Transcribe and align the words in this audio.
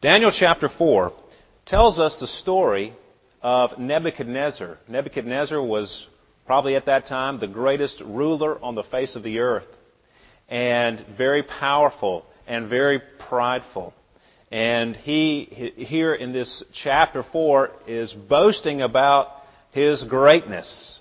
Daniel 0.00 0.30
chapter 0.30 0.68
4 0.68 1.12
tells 1.66 1.98
us 1.98 2.14
the 2.20 2.28
story 2.28 2.94
of 3.42 3.80
Nebuchadnezzar. 3.80 4.78
Nebuchadnezzar 4.86 5.60
was 5.60 6.06
probably 6.46 6.76
at 6.76 6.86
that 6.86 7.06
time 7.06 7.40
the 7.40 7.48
greatest 7.48 8.00
ruler 8.02 8.62
on 8.62 8.76
the 8.76 8.84
face 8.84 9.16
of 9.16 9.24
the 9.24 9.40
earth, 9.40 9.66
and 10.48 11.04
very 11.16 11.42
powerful 11.42 12.24
and 12.46 12.68
very 12.68 13.00
prideful. 13.28 13.92
And 14.52 14.94
he, 14.94 15.74
here 15.76 16.14
in 16.14 16.32
this 16.32 16.62
chapter 16.72 17.24
4, 17.24 17.70
is 17.88 18.12
boasting 18.12 18.82
about 18.82 19.32
his 19.72 20.00
greatness. 20.04 21.00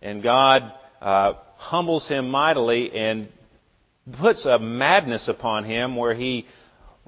And 0.00 0.22
God 0.22 0.72
uh, 1.02 1.34
humbles 1.58 2.08
him 2.08 2.30
mightily 2.30 2.90
and 2.90 3.28
puts 4.12 4.46
a 4.46 4.58
madness 4.58 5.28
upon 5.28 5.64
him 5.64 5.94
where 5.94 6.14
he 6.14 6.46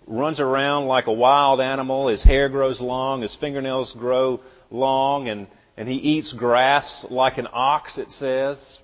runs 0.07 0.41
around 0.41 0.87
like 0.87 1.07
a 1.07 1.12
wild 1.12 1.61
animal. 1.61 2.09
His 2.09 2.23
hair 2.23 2.48
grows 2.48 2.81
long, 2.81 3.22
his 3.22 3.35
fingernails 3.36 3.93
grow 3.93 4.40
long, 4.71 5.29
and, 5.29 5.46
and 5.76 5.89
he 5.89 5.96
eats 5.96 6.32
grass 6.32 7.04
like 7.11 7.39
an 7.39 7.49
ox, 7.53 7.99
it 7.99 8.11
says. 8.12 8.79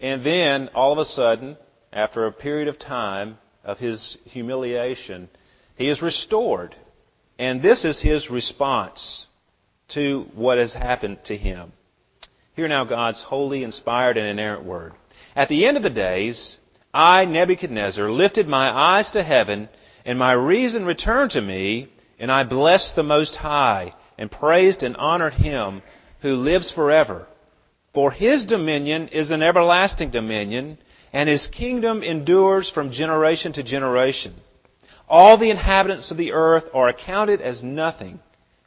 And 0.00 0.24
then, 0.24 0.68
all 0.74 0.92
of 0.92 0.98
a 0.98 1.04
sudden, 1.04 1.56
after 1.92 2.26
a 2.26 2.32
period 2.32 2.68
of 2.68 2.78
time 2.78 3.38
of 3.64 3.78
his 3.78 4.16
humiliation, 4.24 5.28
he 5.76 5.88
is 5.88 6.02
restored. 6.02 6.76
And 7.38 7.62
this 7.62 7.84
is 7.84 8.00
his 8.00 8.30
response 8.30 9.26
to 9.88 10.26
what 10.34 10.58
has 10.58 10.72
happened 10.72 11.18
to 11.24 11.36
him. 11.36 11.72
Hear 12.54 12.68
now 12.68 12.84
God's 12.84 13.20
holy, 13.22 13.62
inspired, 13.62 14.16
and 14.16 14.26
inerrant 14.26 14.64
word. 14.64 14.92
At 15.36 15.48
the 15.48 15.66
end 15.66 15.76
of 15.76 15.82
the 15.82 15.90
days, 15.90 16.58
I, 16.92 17.24
Nebuchadnezzar, 17.24 18.10
lifted 18.10 18.48
my 18.48 18.70
eyes 18.70 19.10
to 19.12 19.22
heaven, 19.22 19.68
and 20.08 20.18
my 20.18 20.32
reason 20.32 20.86
returned 20.86 21.30
to 21.32 21.40
me, 21.42 21.86
and 22.18 22.32
I 22.32 22.42
blessed 22.42 22.96
the 22.96 23.02
Most 23.02 23.36
High, 23.36 23.92
and 24.16 24.30
praised 24.30 24.82
and 24.82 24.96
honored 24.96 25.34
him 25.34 25.82
who 26.20 26.34
lives 26.34 26.70
forever. 26.70 27.26
For 27.92 28.10
his 28.10 28.46
dominion 28.46 29.08
is 29.08 29.30
an 29.30 29.42
everlasting 29.42 30.08
dominion, 30.10 30.78
and 31.12 31.28
his 31.28 31.46
kingdom 31.48 32.02
endures 32.02 32.70
from 32.70 32.90
generation 32.90 33.52
to 33.52 33.62
generation. 33.62 34.36
All 35.10 35.36
the 35.36 35.50
inhabitants 35.50 36.10
of 36.10 36.16
the 36.16 36.32
earth 36.32 36.64
are 36.72 36.88
accounted 36.88 37.42
as 37.42 37.62
nothing, 37.62 38.20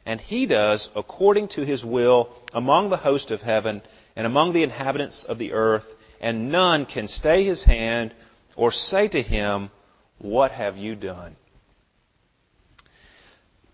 and 0.06 0.20
he 0.20 0.46
does 0.46 0.90
according 0.94 1.48
to 1.48 1.62
his 1.62 1.84
will 1.84 2.28
among 2.54 2.88
the 2.88 2.98
host 2.98 3.32
of 3.32 3.42
heaven 3.42 3.82
and 4.14 4.28
among 4.28 4.52
the 4.52 4.62
inhabitants 4.62 5.24
of 5.24 5.38
the 5.38 5.54
earth, 5.54 5.86
and 6.20 6.52
none 6.52 6.86
can 6.86 7.08
stay 7.08 7.42
his 7.44 7.64
hand 7.64 8.14
or 8.54 8.70
say 8.70 9.08
to 9.08 9.22
him, 9.22 9.70
What 10.22 10.52
have 10.52 10.76
you 10.76 10.94
done? 10.94 11.34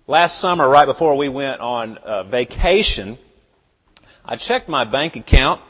Last 0.06 0.40
summer, 0.40 0.66
right 0.66 0.86
before 0.86 1.14
we 1.14 1.28
went 1.28 1.60
on 1.60 1.98
uh, 1.98 2.22
vacation, 2.22 3.18
I 4.24 4.36
checked 4.36 4.66
my 4.66 4.84
bank 4.84 5.14
account 5.14 5.60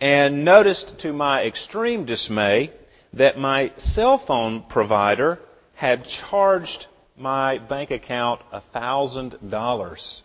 and 0.00 0.44
noticed 0.44 0.96
to 1.00 1.12
my 1.12 1.42
extreme 1.42 2.04
dismay 2.04 2.72
that 3.14 3.36
my 3.36 3.72
cell 3.78 4.18
phone 4.18 4.62
provider 4.68 5.40
had 5.74 6.04
charged 6.04 6.86
my 7.16 7.58
bank 7.58 7.90
account 7.90 8.40
$1,000. 8.52 10.20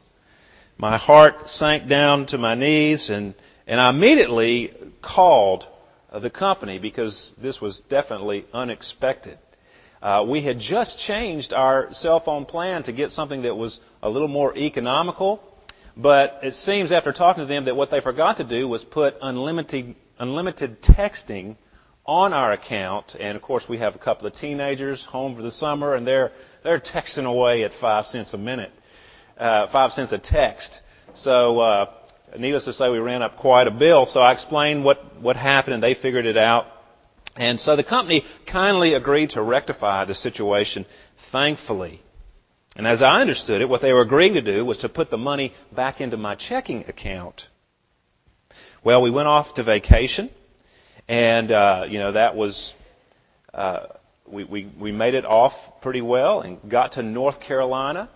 My 0.77 0.97
heart 0.99 1.49
sank 1.49 1.89
down 1.89 2.27
to 2.27 2.37
my 2.37 2.53
knees 2.53 3.09
and, 3.09 3.33
and 3.65 3.81
I 3.81 3.89
immediately 3.89 4.73
called 5.01 5.65
the 6.13 6.29
company 6.29 6.77
because 6.77 7.31
this 7.39 7.59
was 7.59 7.79
definitely 7.89 8.45
unexpected. 8.53 9.39
Uh, 10.03 10.21
we 10.21 10.41
had 10.41 10.59
just 10.59 10.99
changed 10.99 11.53
our 11.53 11.87
cell 11.93 12.19
phone 12.19 12.43
plan 12.43 12.83
to 12.83 12.91
get 12.91 13.09
something 13.13 13.43
that 13.43 13.55
was 13.55 13.79
a 14.01 14.09
little 14.09 14.27
more 14.27 14.53
economical, 14.57 15.41
but 15.95 16.41
it 16.43 16.53
seems 16.55 16.91
after 16.91 17.13
talking 17.13 17.41
to 17.41 17.47
them 17.47 17.63
that 17.63 17.75
what 17.77 17.89
they 17.89 18.01
forgot 18.01 18.35
to 18.35 18.43
do 18.43 18.67
was 18.67 18.83
put 18.83 19.15
unlimited, 19.21 19.95
unlimited 20.19 20.81
texting 20.81 21.55
on 22.05 22.33
our 22.33 22.51
account. 22.51 23.15
And 23.17 23.37
of 23.37 23.41
course, 23.41 23.69
we 23.69 23.77
have 23.77 23.95
a 23.95 23.97
couple 23.97 24.27
of 24.27 24.33
teenagers 24.33 25.05
home 25.05 25.37
for 25.37 25.41
the 25.41 25.51
summer, 25.51 25.95
and 25.95 26.05
they're 26.05 26.33
they're 26.65 26.81
texting 26.81 27.25
away 27.25 27.63
at 27.63 27.71
five 27.75 28.07
cents 28.07 28.33
a 28.33 28.37
minute, 28.37 28.73
uh, 29.39 29.67
five 29.67 29.93
cents 29.93 30.11
a 30.11 30.17
text. 30.17 30.81
So, 31.13 31.61
uh, 31.61 31.85
needless 32.37 32.65
to 32.65 32.73
say, 32.73 32.89
we 32.89 32.97
ran 32.97 33.21
up 33.21 33.37
quite 33.37 33.67
a 33.67 33.71
bill. 33.71 34.05
So 34.07 34.19
I 34.19 34.33
explained 34.33 34.83
what 34.83 35.21
what 35.21 35.37
happened, 35.37 35.75
and 35.75 35.83
they 35.83 35.93
figured 35.93 36.25
it 36.25 36.35
out. 36.35 36.65
And 37.35 37.59
so 37.59 37.75
the 37.75 37.83
company 37.83 38.23
kindly 38.45 38.93
agreed 38.93 39.31
to 39.31 39.41
rectify 39.41 40.05
the 40.05 40.15
situation, 40.15 40.85
thankfully. 41.31 42.03
And 42.75 42.87
as 42.87 43.01
I 43.01 43.21
understood 43.21 43.61
it, 43.61 43.69
what 43.69 43.81
they 43.81 43.93
were 43.93 44.01
agreeing 44.01 44.33
to 44.33 44.41
do 44.41 44.65
was 44.65 44.77
to 44.79 44.89
put 44.89 45.09
the 45.09 45.17
money 45.17 45.53
back 45.75 46.01
into 46.01 46.17
my 46.17 46.35
checking 46.35 46.85
account. 46.87 47.47
Well, 48.83 49.01
we 49.01 49.11
went 49.11 49.27
off 49.27 49.53
to 49.55 49.63
vacation, 49.63 50.29
and 51.07 51.51
uh, 51.51 51.85
you 51.87 51.99
know 51.99 52.11
that 52.11 52.35
was 52.35 52.73
uh, 53.53 53.79
we, 54.27 54.43
we 54.43 54.71
we 54.77 54.91
made 54.91 55.13
it 55.13 55.25
off 55.25 55.53
pretty 55.81 56.01
well 56.01 56.41
and 56.41 56.59
got 56.69 56.93
to 56.93 57.03
North 57.03 57.39
Carolina, 57.39 58.09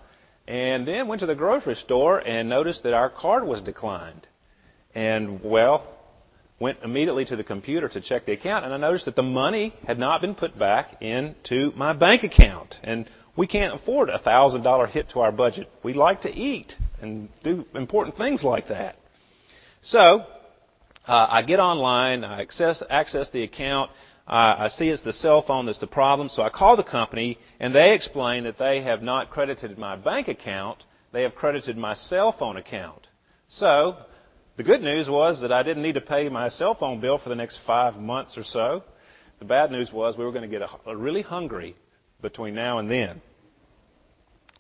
and 0.48 0.88
then 0.88 1.08
went 1.08 1.22
to 1.22 1.26
the 1.26 1.36
grocery 1.36 1.76
store 1.76 2.20
and 2.20 2.50
noticed 2.50 2.84
that 2.84 2.94
our 2.94 3.10
card 3.10 3.46
was 3.46 3.62
declined. 3.62 4.28
And 4.94 5.42
well, 5.44 5.88
went 6.60 6.80
immediately 6.84 7.26
to 7.26 7.36
the 7.36 7.44
computer 7.44 7.88
to 7.88 8.02
check 8.02 8.26
the 8.26 8.32
account, 8.32 8.66
and 8.66 8.74
I 8.74 8.78
noticed 8.78 9.06
that 9.06 9.16
the 9.16 9.24
money 9.24 9.74
had 9.86 10.00
not 10.00 10.22
been 10.22 10.36
put 10.36 10.58
back 10.58 11.02
into 11.02 11.72
my 11.76 11.94
bank 11.94 12.24
account. 12.24 12.78
And 12.84 13.08
we 13.36 13.46
can't 13.46 13.76
afford 13.76 14.10
a 14.10 14.20
thousand 14.20 14.64
dollar 14.64 14.88
hit 14.88 15.10
to 15.10 15.20
our 15.20 15.32
budget. 15.32 15.70
We 15.84 15.94
like 15.94 16.22
to 16.22 16.34
eat 16.34 16.76
and 17.02 17.30
do 17.44 17.66
important 17.76 18.18
things 18.18 18.44
like 18.44 18.70
that. 18.70 18.98
So 19.82 20.26
uh, 21.08 21.28
I 21.30 21.44
get 21.44 21.60
online, 21.60 22.24
I 22.24 22.42
access 22.42 22.82
access 22.90 23.30
the 23.30 23.44
account. 23.44 23.92
Uh, 24.28 24.56
I 24.58 24.68
see 24.70 24.90
it's 24.90 25.02
the 25.04 25.14
cell 25.14 25.42
phone 25.44 25.68
that's 25.68 25.78
the 25.78 25.88
problem, 25.88 26.28
so 26.28 26.42
I 26.42 26.50
call 26.50 26.76
the 26.76 26.84
company, 26.84 27.38
and 27.62 27.74
they 27.74 27.94
explain 27.94 28.44
that 28.44 28.58
they 28.58 28.82
have 28.82 29.02
not 29.02 29.30
credited 29.30 29.78
my 29.78 29.96
bank 29.96 30.28
account; 30.28 30.84
they 31.14 31.22
have 31.22 31.36
credited 31.36 31.78
my 31.78 31.94
cell 31.94 32.34
phone 32.34 32.58
account. 32.58 33.08
So 33.48 33.96
the 34.58 34.64
good 34.64 34.82
news 34.82 35.10
was 35.10 35.42
that 35.42 35.52
I 35.52 35.64
didn't 35.64 35.84
need 35.84 35.94
to 35.94 36.02
pay 36.02 36.28
my 36.30 36.50
cell 36.50 36.74
phone 36.74 37.00
bill 37.00 37.20
for 37.20 37.30
the 37.30 37.36
next 37.36 37.60
five 37.66 38.00
months 38.00 38.38
or 38.38 38.44
so. 38.44 38.84
The 39.40 39.46
bad 39.46 39.72
news 39.72 39.92
was 39.94 40.18
we 40.18 40.26
were 40.26 40.32
going 40.32 40.50
to 40.50 40.60
get 40.60 40.64
a, 40.64 40.90
a 40.90 40.96
really 40.96 41.22
hungry 41.22 41.76
between 42.22 42.56
now 42.56 42.80
and 42.80 42.90
then. 42.90 43.22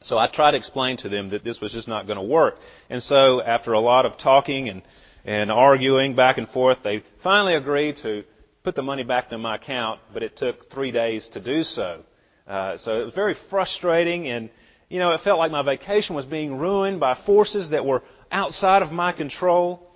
So 0.01 0.17
I 0.17 0.27
tried 0.27 0.51
to 0.51 0.57
explain 0.57 0.97
to 0.97 1.09
them 1.09 1.29
that 1.29 1.43
this 1.43 1.59
was 1.59 1.71
just 1.71 1.87
not 1.87 2.05
going 2.05 2.17
to 2.17 2.23
work. 2.23 2.59
And 2.89 3.01
so 3.01 3.41
after 3.41 3.73
a 3.73 3.79
lot 3.79 4.05
of 4.05 4.17
talking 4.17 4.69
and, 4.69 4.83
and 5.25 5.51
arguing 5.51 6.15
back 6.15 6.37
and 6.37 6.47
forth, 6.49 6.77
they 6.83 7.03
finally 7.23 7.55
agreed 7.55 7.97
to 7.97 8.23
put 8.63 8.75
the 8.75 8.83
money 8.83 9.03
back 9.03 9.25
into 9.25 9.39
my 9.39 9.55
account, 9.55 9.99
but 10.13 10.21
it 10.21 10.37
took 10.37 10.71
three 10.71 10.91
days 10.91 11.27
to 11.29 11.39
do 11.39 11.63
so. 11.63 12.03
Uh, 12.47 12.77
so 12.77 13.01
it 13.01 13.05
was 13.05 13.13
very 13.13 13.35
frustrating 13.49 14.27
and, 14.27 14.51
you 14.89 14.99
know, 14.99 15.11
it 15.13 15.21
felt 15.23 15.39
like 15.39 15.51
my 15.51 15.63
vacation 15.63 16.15
was 16.15 16.25
being 16.25 16.57
ruined 16.57 16.99
by 16.99 17.15
forces 17.25 17.69
that 17.69 17.83
were 17.83 18.03
outside 18.31 18.83
of 18.83 18.91
my 18.91 19.11
control. 19.11 19.86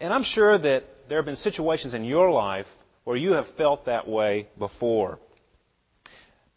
And 0.00 0.12
I'm 0.12 0.22
sure 0.22 0.56
that 0.56 0.84
there 1.08 1.18
have 1.18 1.24
been 1.24 1.36
situations 1.36 1.94
in 1.94 2.04
your 2.04 2.30
life 2.30 2.66
where 3.04 3.16
you 3.16 3.32
have 3.32 3.48
felt 3.56 3.86
that 3.86 4.06
way 4.06 4.48
before. 4.58 5.18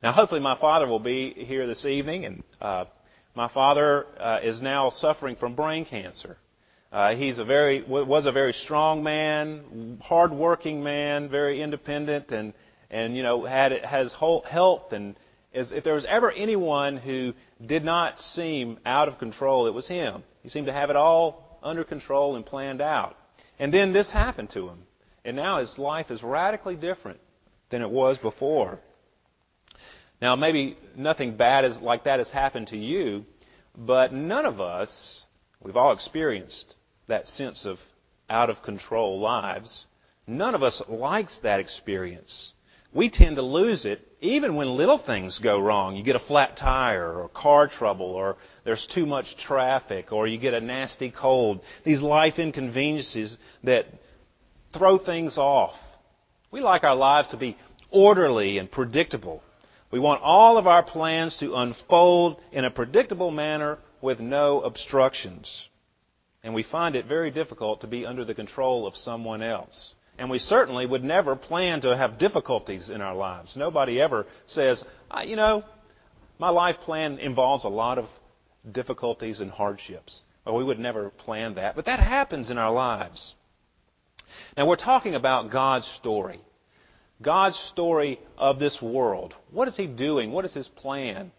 Now, 0.03 0.11
hopefully, 0.11 0.41
my 0.41 0.57
father 0.57 0.87
will 0.87 0.99
be 0.99 1.33
here 1.33 1.65
this 1.67 1.85
evening, 1.85 2.25
and 2.25 2.43
uh, 2.59 2.85
my 3.35 3.47
father 3.47 4.05
uh, 4.19 4.39
is 4.43 4.61
now 4.61 4.89
suffering 4.89 5.35
from 5.35 5.55
brain 5.55 5.85
cancer. 5.85 6.37
Uh, 6.91 7.15
he's 7.15 7.39
a 7.39 7.45
very 7.45 7.83
was 7.83 8.25
a 8.25 8.31
very 8.31 8.51
strong 8.51 9.01
man, 9.01 9.99
hardworking 10.03 10.83
man, 10.83 11.29
very 11.29 11.61
independent, 11.61 12.31
and 12.31 12.53
and 12.89 13.15
you 13.15 13.23
know 13.23 13.45
had 13.45 13.71
has 13.85 14.11
whole 14.11 14.43
health 14.43 14.91
and 14.91 15.15
is, 15.53 15.71
if 15.71 15.83
there 15.83 15.93
was 15.93 16.05
ever 16.05 16.31
anyone 16.31 16.97
who 16.97 17.33
did 17.65 17.83
not 17.85 18.19
seem 18.19 18.77
out 18.85 19.07
of 19.07 19.19
control, 19.19 19.67
it 19.67 19.73
was 19.73 19.87
him. 19.87 20.23
He 20.43 20.49
seemed 20.49 20.67
to 20.67 20.73
have 20.73 20.89
it 20.89 20.95
all 20.95 21.59
under 21.63 21.83
control 21.83 22.35
and 22.35 22.45
planned 22.45 22.81
out. 22.81 23.15
And 23.61 23.71
then 23.71 23.93
this 23.93 24.09
happened 24.09 24.49
to 24.49 24.67
him. 24.67 24.79
And 25.23 25.37
now 25.37 25.59
his 25.59 25.77
life 25.77 26.09
is 26.09 26.23
radically 26.23 26.75
different 26.75 27.19
than 27.69 27.83
it 27.83 27.89
was 27.91 28.17
before. 28.17 28.79
Now, 30.19 30.35
maybe 30.35 30.77
nothing 30.97 31.37
bad 31.37 31.63
is, 31.63 31.79
like 31.79 32.05
that 32.05 32.17
has 32.17 32.29
happened 32.31 32.69
to 32.69 32.77
you, 32.77 33.23
but 33.77 34.13
none 34.13 34.47
of 34.47 34.59
us, 34.59 35.25
we've 35.61 35.77
all 35.77 35.93
experienced 35.93 36.75
that 37.07 37.27
sense 37.27 37.63
of 37.63 37.79
out 38.31 38.49
of 38.49 38.63
control 38.63 39.19
lives. 39.19 39.85
None 40.25 40.55
of 40.55 40.63
us 40.63 40.81
likes 40.89 41.37
that 41.43 41.59
experience. 41.59 42.53
We 42.93 43.09
tend 43.09 43.37
to 43.37 43.41
lose 43.41 43.85
it 43.85 44.05
even 44.19 44.55
when 44.55 44.75
little 44.75 44.97
things 44.97 45.39
go 45.39 45.59
wrong. 45.59 45.95
You 45.95 46.03
get 46.03 46.15
a 46.15 46.19
flat 46.19 46.57
tire 46.57 47.13
or 47.13 47.29
car 47.29 47.67
trouble 47.67 48.07
or 48.07 48.37
there's 48.65 48.85
too 48.87 49.05
much 49.05 49.35
traffic 49.37 50.11
or 50.11 50.27
you 50.27 50.37
get 50.37 50.53
a 50.53 50.61
nasty 50.61 51.09
cold. 51.09 51.61
These 51.85 52.01
life 52.01 52.37
inconveniences 52.37 53.37
that 53.63 53.87
throw 54.73 54.97
things 54.97 55.37
off. 55.37 55.73
We 56.51 56.61
like 56.61 56.83
our 56.83 56.95
lives 56.95 57.29
to 57.29 57.37
be 57.37 57.57
orderly 57.89 58.57
and 58.57 58.69
predictable. 58.69 59.41
We 59.89 59.99
want 59.99 60.21
all 60.21 60.57
of 60.57 60.67
our 60.67 60.83
plans 60.83 61.35
to 61.37 61.55
unfold 61.55 62.41
in 62.51 62.65
a 62.65 62.71
predictable 62.71 63.31
manner 63.31 63.79
with 64.01 64.19
no 64.19 64.61
obstructions. 64.61 65.67
And 66.43 66.53
we 66.53 66.63
find 66.63 66.95
it 66.95 67.05
very 67.05 67.31
difficult 67.31 67.81
to 67.81 67.87
be 67.87 68.05
under 68.05 68.25
the 68.25 68.33
control 68.33 68.87
of 68.87 68.97
someone 68.97 69.41
else. 69.41 69.93
And 70.21 70.29
we 70.29 70.37
certainly 70.37 70.85
would 70.85 71.03
never 71.03 71.35
plan 71.35 71.81
to 71.81 71.97
have 71.97 72.19
difficulties 72.19 72.91
in 72.91 73.01
our 73.01 73.15
lives. 73.15 73.55
Nobody 73.55 73.99
ever 73.99 74.27
says, 74.45 74.85
you 75.25 75.35
know, 75.35 75.63
my 76.37 76.49
life 76.49 76.75
plan 76.81 77.17
involves 77.17 77.63
a 77.63 77.69
lot 77.69 77.97
of 77.97 78.05
difficulties 78.71 79.39
and 79.39 79.49
hardships. 79.49 80.21
Well, 80.45 80.57
we 80.57 80.63
would 80.63 80.77
never 80.77 81.09
plan 81.09 81.55
that. 81.55 81.75
But 81.75 81.85
that 81.85 81.99
happens 81.99 82.51
in 82.51 82.59
our 82.59 82.71
lives. 82.71 83.33
Now, 84.55 84.67
we're 84.67 84.75
talking 84.75 85.15
about 85.15 85.49
God's 85.49 85.87
story. 85.97 86.39
God's 87.19 87.57
story 87.71 88.19
of 88.37 88.59
this 88.59 88.79
world. 88.79 89.33
What 89.49 89.67
is 89.69 89.75
He 89.75 89.87
doing? 89.87 90.31
What 90.31 90.45
is 90.45 90.53
His 90.53 90.67
plan? 90.67 91.31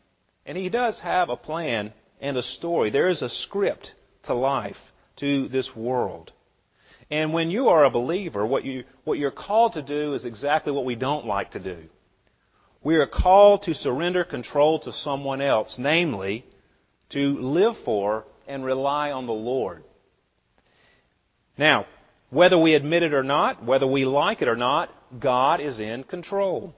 And 0.45 0.59
He 0.59 0.69
does 0.69 0.99
have 0.99 1.29
a 1.29 1.37
plan 1.37 1.93
and 2.21 2.37
a 2.37 2.43
story. 2.43 2.91
There 2.91 3.09
is 3.09 3.23
a 3.23 3.29
script 3.29 3.95
to 4.25 4.35
life, 4.35 4.81
to 5.19 5.47
this 5.47 5.77
world. 5.77 6.33
And 7.13 7.35
when 7.35 7.51
you 7.51 7.69
are 7.69 7.85
a 7.85 7.91
believer, 7.91 8.47
what, 8.47 8.65
you, 8.65 8.85
what 9.05 9.19
you're 9.19 9.31
called 9.31 9.75
to 9.75 9.83
do 9.83 10.15
is 10.15 10.25
exactly 10.25 10.73
what 10.73 10.87
we 10.87 10.95
don't 10.95 11.27
like 11.27 11.51
to 11.51 11.59
do. 11.59 11.77
We 12.83 12.97
are 12.97 13.07
called 13.07 13.65
to 13.65 13.75
surrender 13.75 14.25
control 14.25 14.79
to 14.81 14.95
someone 14.95 15.43
else, 15.43 15.77
namely, 15.77 16.47
to 17.11 17.39
live 17.39 17.77
for 17.85 18.25
and 18.49 18.65
rely 18.65 19.11
on 19.11 19.27
the 19.27 19.33
Lord. 19.35 19.85
Now, 21.59 21.85
whether 22.31 22.57
we 22.57 22.73
admit 22.73 23.03
it 23.03 23.13
or 23.13 23.23
not, 23.23 23.63
whether 23.63 23.87
we 23.87 24.07
like 24.07 24.41
it 24.41 24.49
or 24.49 24.57
not, 24.57 24.89
God 25.21 25.61
is 25.61 25.79
in 25.81 26.05
control. 26.05 26.75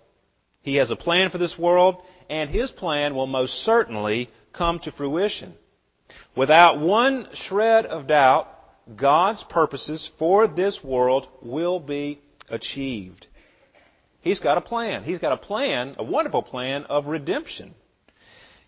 He 0.62 0.74
has 0.76 0.90
a 0.90 0.96
plan 0.96 1.30
for 1.30 1.38
this 1.38 1.56
world, 1.56 2.02
and 2.28 2.50
His 2.50 2.72
plan 2.72 3.14
will 3.14 3.28
most 3.28 3.62
certainly 3.62 4.30
come 4.52 4.80
to 4.80 4.90
fruition. 4.90 5.54
Without 6.34 6.80
one 6.80 7.28
shred 7.34 7.86
of 7.86 8.08
doubt, 8.08 8.48
God's 8.96 9.42
purposes 9.44 10.10
for 10.18 10.46
this 10.46 10.82
world 10.84 11.28
will 11.40 11.80
be 11.80 12.20
achieved. 12.50 13.26
He's 14.20 14.40
got 14.40 14.58
a 14.58 14.62
plan. 14.62 15.04
He's 15.04 15.18
got 15.18 15.32
a 15.32 15.36
plan, 15.36 15.96
a 15.98 16.04
wonderful 16.04 16.42
plan 16.42 16.84
of 16.84 17.06
redemption. 17.06 17.74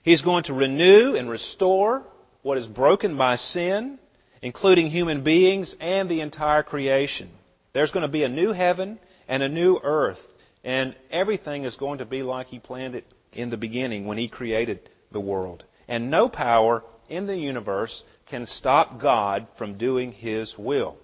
He's 0.03 0.23
going 0.23 0.45
to 0.45 0.55
renew 0.55 1.17
and 1.17 1.29
restore 1.29 2.05
what 2.43 2.59
is 2.59 2.67
broken 2.67 3.17
by 3.17 3.37
sin, 3.37 3.99
including 4.41 4.91
human 4.91 5.23
beings 5.23 5.75
and 5.81 6.09
the 6.09 6.21
entire 6.21 6.63
creation. 6.63 7.31
There's 7.73 7.91
going 7.91 8.03
to 8.03 8.09
be 8.09 8.23
a 8.23 8.29
new 8.29 8.53
heaven 8.53 8.99
and 9.29 9.43
a 9.43 9.49
new 9.49 9.81
earth, 9.83 10.21
and 10.63 10.95
everything 11.11 11.65
is 11.65 11.77
going 11.77 11.99
to 11.99 12.05
be 12.05 12.23
like 12.23 12.49
He 12.49 12.59
planned 12.59 12.95
it 12.95 13.05
in 13.33 13.51
the 13.51 13.57
beginning 13.57 14.07
when 14.07 14.17
He 14.17 14.29
created 14.29 14.89
the 15.11 15.21
world. 15.21 15.65
And 15.89 16.11
no 16.11 16.29
power 16.29 16.85
in 17.09 17.27
the 17.27 17.37
universe 17.37 18.03
can 18.27 18.47
stop 18.47 19.01
God 19.01 19.47
from 19.57 19.79
doing 19.79 20.13
His 20.13 20.57
will. 20.59 20.97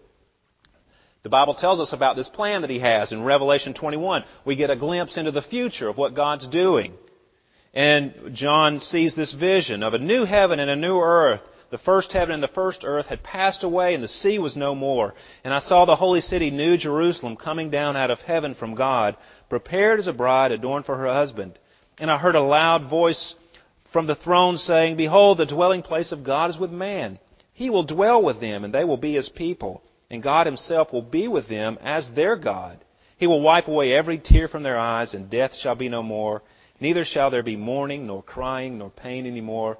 The 1.22 1.28
Bible 1.28 1.54
tells 1.54 1.78
us 1.78 1.92
about 1.92 2.16
this 2.16 2.28
plan 2.28 2.62
that 2.62 2.70
He 2.70 2.80
has. 2.80 3.12
In 3.12 3.22
Revelation 3.22 3.74
21, 3.74 4.24
we 4.44 4.56
get 4.56 4.70
a 4.70 4.76
glimpse 4.76 5.16
into 5.16 5.30
the 5.30 5.42
future 5.42 5.88
of 5.88 5.96
what 5.96 6.14
God's 6.14 6.46
doing. 6.48 6.94
And 7.72 8.34
John 8.34 8.80
sees 8.80 9.14
this 9.14 9.32
vision 9.32 9.82
of 9.82 9.94
a 9.94 9.98
new 9.98 10.24
heaven 10.24 10.58
and 10.58 10.70
a 10.70 10.76
new 10.76 10.98
earth. 10.98 11.40
The 11.70 11.78
first 11.78 12.12
heaven 12.12 12.34
and 12.34 12.42
the 12.42 12.48
first 12.48 12.80
earth 12.84 13.06
had 13.06 13.22
passed 13.22 13.62
away, 13.62 13.94
and 13.94 14.04
the 14.04 14.08
sea 14.08 14.38
was 14.38 14.56
no 14.56 14.74
more. 14.74 15.14
And 15.42 15.54
I 15.54 15.60
saw 15.60 15.86
the 15.86 15.96
holy 15.96 16.20
city, 16.20 16.50
New 16.50 16.76
Jerusalem, 16.76 17.36
coming 17.36 17.70
down 17.70 17.96
out 17.96 18.10
of 18.10 18.20
heaven 18.20 18.54
from 18.54 18.74
God, 18.74 19.16
prepared 19.48 20.00
as 20.00 20.06
a 20.06 20.12
bride 20.12 20.52
adorned 20.52 20.84
for 20.84 20.98
her 20.98 21.10
husband. 21.10 21.58
And 21.98 22.10
I 22.10 22.19
heard 22.19 22.34
a 22.34 22.42
loud 22.42 22.90
voice 22.90 23.36
from 23.93 24.06
the 24.06 24.15
throne 24.15 24.56
saying, 24.59 24.97
Behold, 24.97 25.39
the 25.39 25.47
dwelling 25.47 25.83
place 25.83 26.12
of 26.12 26.25
God 26.25 26.50
is 26.50 26.59
with 26.59 26.71
man. 26.71 27.19
He 27.53 27.71
will 27.71 27.85
dwell 27.85 28.23
with 28.23 28.41
them, 28.41 28.65
and 28.65 28.73
they 28.73 28.85
will 28.85 28.97
be 28.97 29.15
his 29.15 29.29
people. 29.29 29.83
And 30.11 30.23
God 30.23 30.47
himself 30.47 30.93
will 30.93 31.03
be 31.03 31.29
with 31.29 31.49
them 31.49 31.79
as 31.83 32.09
their 32.11 32.37
God. 32.37 32.85
He 33.19 33.27
will 33.27 33.41
wipe 33.41 33.69
away 33.69 33.93
every 33.93 34.19
tear 34.19 34.49
from 34.49 34.62
their 34.62 34.79
eyes, 34.79 35.15
and 35.15 35.31
death 35.31 35.55
shall 35.56 35.75
be 35.75 35.89
no 35.89 36.03
more. 36.03 36.43
Neither 36.81 37.05
shall 37.05 37.31
there 37.31 37.43
be 37.43 37.56
mourning, 37.56 38.06
nor 38.06 38.23
crying, 38.23 38.79
nor 38.79 38.91
pain 38.91 39.27
any 39.27 39.41
more, 39.41 39.79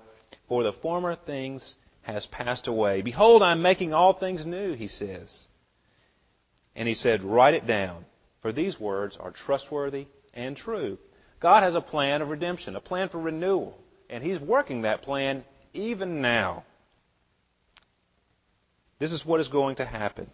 for 0.49 0.62
the 0.62 0.73
former 0.73 1.17
things 1.17 1.76
has 2.03 2.26
passed 2.26 2.67
away. 2.67 3.03
Behold, 3.03 3.43
I 3.43 3.53
am 3.53 3.62
making 3.62 3.93
all 3.93 4.12
things 4.12 4.47
new, 4.47 4.75
he 4.75 4.87
says. 4.87 5.49
And 6.76 6.87
he 6.87 6.94
said, 6.94 7.25
Write 7.25 7.55
it 7.55 7.67
down, 7.67 8.05
for 8.41 8.53
these 8.53 8.79
words 8.79 9.17
are 9.19 9.31
trustworthy 9.31 10.06
and 10.35 10.56
true. 10.56 10.99
God 11.41 11.62
has 11.62 11.75
a 11.75 11.81
plan 11.81 12.23
of 12.23 12.29
redemption, 12.29 12.76
a 12.76 12.81
plan 12.81 13.09
for 13.09 13.19
renewal. 13.19 13.76
And 14.12 14.23
He's 14.23 14.38
working 14.38 14.82
that 14.82 15.03
plan 15.03 15.43
even 15.75 16.20
now. 16.20 16.64
This 18.99 19.11
is 19.11 19.25
what 19.26 19.41
is 19.41 19.49
going 19.49 19.76
to 19.76 19.87
happen. 19.87 20.31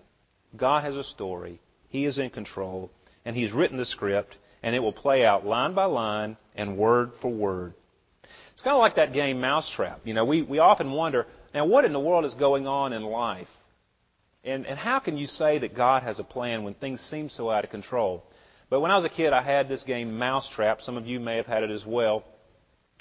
God 0.56 0.84
has 0.84 0.96
a 0.96 1.04
story. 1.04 1.60
He 1.88 2.04
is 2.04 2.18
in 2.18 2.30
control. 2.30 2.90
And 3.24 3.34
He's 3.36 3.52
written 3.52 3.78
the 3.78 3.86
script. 3.86 4.36
And 4.62 4.74
it 4.74 4.80
will 4.80 4.92
play 4.92 5.24
out 5.24 5.46
line 5.46 5.74
by 5.74 5.84
line 5.84 6.36
and 6.56 6.76
word 6.76 7.12
for 7.22 7.30
word. 7.30 7.74
It's 8.52 8.60
kind 8.60 8.74
of 8.74 8.80
like 8.80 8.96
that 8.96 9.12
game 9.12 9.40
Mousetrap. 9.40 10.00
You 10.04 10.14
know, 10.14 10.24
we, 10.24 10.42
we 10.42 10.58
often 10.58 10.90
wonder, 10.90 11.28
now 11.54 11.64
what 11.64 11.84
in 11.84 11.92
the 11.92 12.00
world 12.00 12.24
is 12.24 12.34
going 12.34 12.66
on 12.66 12.92
in 12.92 13.02
life? 13.04 13.48
And, 14.42 14.66
and 14.66 14.76
how 14.76 14.98
can 14.98 15.16
you 15.16 15.28
say 15.28 15.58
that 15.58 15.76
God 15.76 16.02
has 16.02 16.18
a 16.18 16.24
plan 16.24 16.64
when 16.64 16.74
things 16.74 17.00
seem 17.02 17.30
so 17.30 17.50
out 17.50 17.62
of 17.62 17.70
control? 17.70 18.24
But 18.70 18.80
when 18.80 18.90
I 18.90 18.96
was 18.96 19.04
a 19.04 19.10
kid, 19.10 19.32
I 19.32 19.42
had 19.42 19.68
this 19.68 19.84
game 19.84 20.18
Mousetrap. 20.18 20.82
Some 20.82 20.96
of 20.96 21.06
you 21.06 21.20
may 21.20 21.36
have 21.36 21.46
had 21.46 21.62
it 21.62 21.70
as 21.70 21.86
well. 21.86 22.24